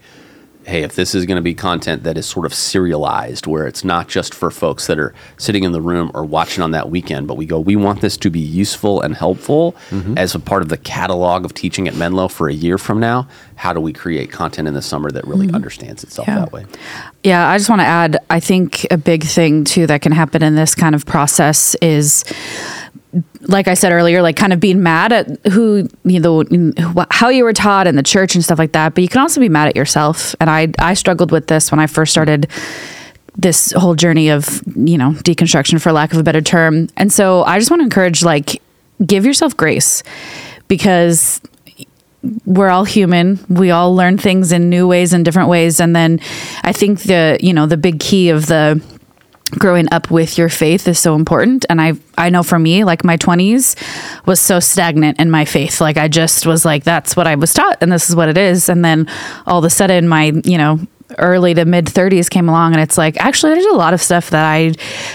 [0.65, 3.83] hey, if this is going to be content that is sort of serialized, where it's
[3.83, 7.27] not just for folks that are sitting in the room or watching on that weekend,
[7.27, 10.17] but we go, we want this to be useful and helpful mm-hmm.
[10.17, 13.27] as a part of the catalog of teaching at Menlo for a year from now.
[13.55, 15.55] How do we create content in the summer that really mm-hmm.
[15.55, 16.39] understands itself Yeah.
[16.39, 16.65] that way?
[17.23, 20.43] Yeah, I just want to add I think a big thing too that can happen
[20.43, 22.23] in this kind of process is
[23.47, 26.43] like I said earlier, like kind of being mad at who you know
[27.11, 28.95] how you were taught in the church and stuff like that.
[28.95, 30.35] But you can also be mad at yourself.
[30.39, 32.47] And I I struggled with this when I first started
[33.35, 36.87] this whole journey of you know deconstruction, for lack of a better term.
[36.97, 38.61] And so I just want to encourage like
[39.05, 40.03] give yourself grace
[40.67, 41.41] because
[42.45, 43.39] we're all human.
[43.49, 45.79] We all learn things in new ways and different ways.
[45.79, 46.19] And then
[46.63, 48.81] I think the, you know, the big key of the
[49.51, 51.65] growing up with your faith is so important.
[51.69, 53.75] And I, I know for me, like my 20s
[54.25, 55.79] was so stagnant in my faith.
[55.79, 58.37] Like I just was like, that's what I was taught and this is what it
[58.37, 58.69] is.
[58.69, 59.07] And then
[59.45, 60.79] all of a sudden my, you know,
[61.17, 64.29] early to mid 30s came along and it's like actually there's a lot of stuff
[64.31, 64.73] that I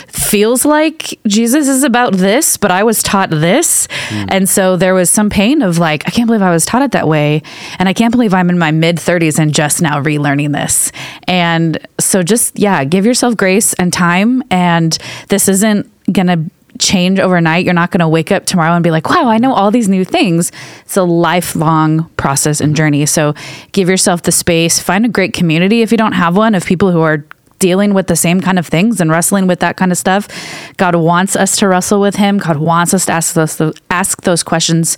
[0.08, 3.86] feels like Jesus is about this but I was taught this.
[4.08, 4.24] Hmm.
[4.28, 6.92] And so there was some pain of like I can't believe I was taught it
[6.92, 7.42] that way.
[7.78, 10.92] And I can't believe I'm in my mid 30s and just now relearning this.
[11.26, 14.42] And so just yeah give yourself grace and time.
[14.50, 14.96] And
[15.28, 16.48] this isn't gonna
[16.78, 17.64] change overnight.
[17.64, 19.88] You're not going to wake up tomorrow and be like, wow, I know all these
[19.88, 20.52] new things.
[20.82, 23.06] It's a lifelong process and journey.
[23.06, 23.34] So
[23.72, 26.90] give yourself the space, find a great community if you don't have one of people
[26.90, 27.24] who are
[27.58, 30.28] dealing with the same kind of things and wrestling with that kind of stuff.
[30.76, 32.38] God wants us to wrestle with him.
[32.38, 33.60] God wants us to ask those
[33.90, 34.96] ask those questions.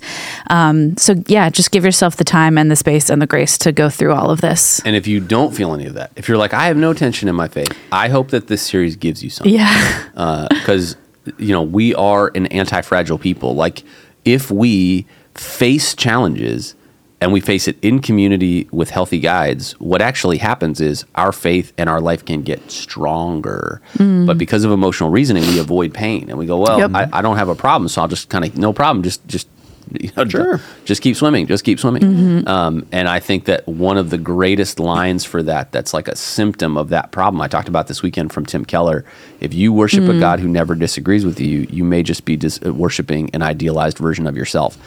[0.49, 3.71] Um, so yeah, just give yourself the time and the space and the grace to
[3.71, 4.79] go through all of this.
[4.85, 7.27] And if you don't feel any of that, if you're like, I have no tension
[7.27, 9.53] in my faith, I hope that this series gives you something.
[9.53, 10.07] Yeah.
[10.49, 10.95] because
[11.37, 13.55] you know we are an anti-fragile people.
[13.55, 13.83] Like
[14.25, 15.05] if we
[15.35, 16.75] face challenges
[17.21, 21.71] and we face it in community with healthy guides what actually happens is our faith
[21.77, 23.81] and our life can get stronger.
[23.93, 24.25] Mm.
[24.25, 26.91] But because of emotional reasoning we avoid pain and we go well Yep.
[26.93, 29.47] I, I don't have a problem so i'll just kind of no problem just just
[29.99, 30.61] you know, Sure.
[30.85, 34.79] just keep swimming just keep swimming um, and i think that one of the greatest
[34.79, 38.31] lines for that that's like a symptom of that problem i talked about this weekend
[38.31, 39.03] from tim keller
[39.39, 42.59] if you worship a god who never disagrees with you you may just be dis-
[42.65, 44.77] uh, worshiping an idealized version of yourself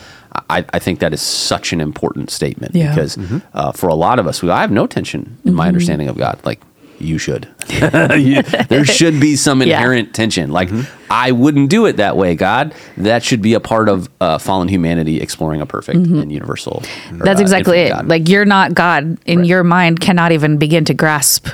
[0.50, 2.92] I, I think that is such an important statement Yeah.
[2.92, 3.16] because
[3.54, 6.16] uh, for a lot of us, we, I have no tension in my understanding of
[6.18, 6.40] God.
[6.44, 6.60] Like
[6.98, 9.76] you should, You- there should be some Yeah.
[9.76, 10.50] inherent tension.
[10.52, 10.70] Like
[11.10, 12.74] I wouldn't do it that way, God.
[12.96, 16.82] That should be a part of uh, fallen humanity exploring a perfect and universal.
[17.12, 17.90] or, That's uh, exactly it.
[17.90, 18.08] God.
[18.08, 19.46] Like you're not God in Right.
[19.48, 21.48] your mind cannot even begin to grasp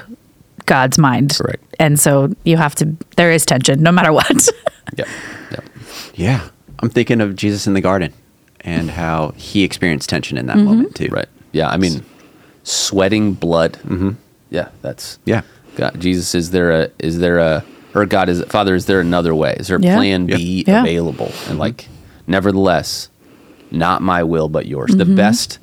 [0.66, 1.36] God's mind.
[1.36, 1.62] Correct.
[1.78, 4.48] And so you have to there is tension no matter what.
[4.96, 5.06] Yep.
[5.52, 5.64] Yep.
[6.14, 6.48] Yeah.
[6.80, 8.12] I'm thinking of Jesus in the garden
[8.62, 11.08] and how he experienced tension in that moment too.
[11.10, 11.28] Right.
[11.52, 11.68] Yeah.
[11.68, 12.04] I mean,
[12.64, 13.78] sweating blood.
[14.50, 14.54] Mm-hmm.
[14.56, 14.68] Yeah.
[14.82, 15.42] That's Yeah.
[15.76, 16.00] God.
[16.00, 18.74] Jesus, is there a is there a or God is Father?
[18.74, 19.56] Is there another way?
[19.58, 19.96] Is there a Yeah.
[19.96, 20.82] plan B Yeah.
[20.82, 21.32] available?
[21.48, 21.88] And like,
[22.26, 23.08] nevertheless,
[23.72, 24.94] not my will but yours.
[24.96, 25.58] The best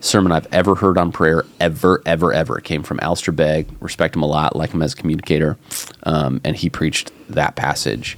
[0.00, 3.66] sermon I've ever heard on prayer, ever, ever, ever, came from Alistair Begg.
[3.80, 5.58] Respect him a lot, like him as a communicator,
[6.04, 8.16] um, and he preached that passage,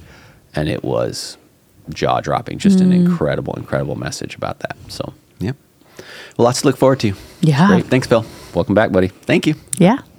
[0.55, 1.37] and it was
[1.89, 2.57] jaw dropping.
[2.59, 4.77] Just an incredible, incredible message about that.
[4.87, 5.57] So, Yep.
[6.37, 7.13] Well, lots to look forward to.
[7.41, 7.67] Yeah.
[7.67, 7.85] Great.
[7.87, 8.25] Thanks, Bill.
[8.53, 9.09] welcome back, buddy.
[9.09, 9.55] Thank you.
[9.77, 9.97] yeah.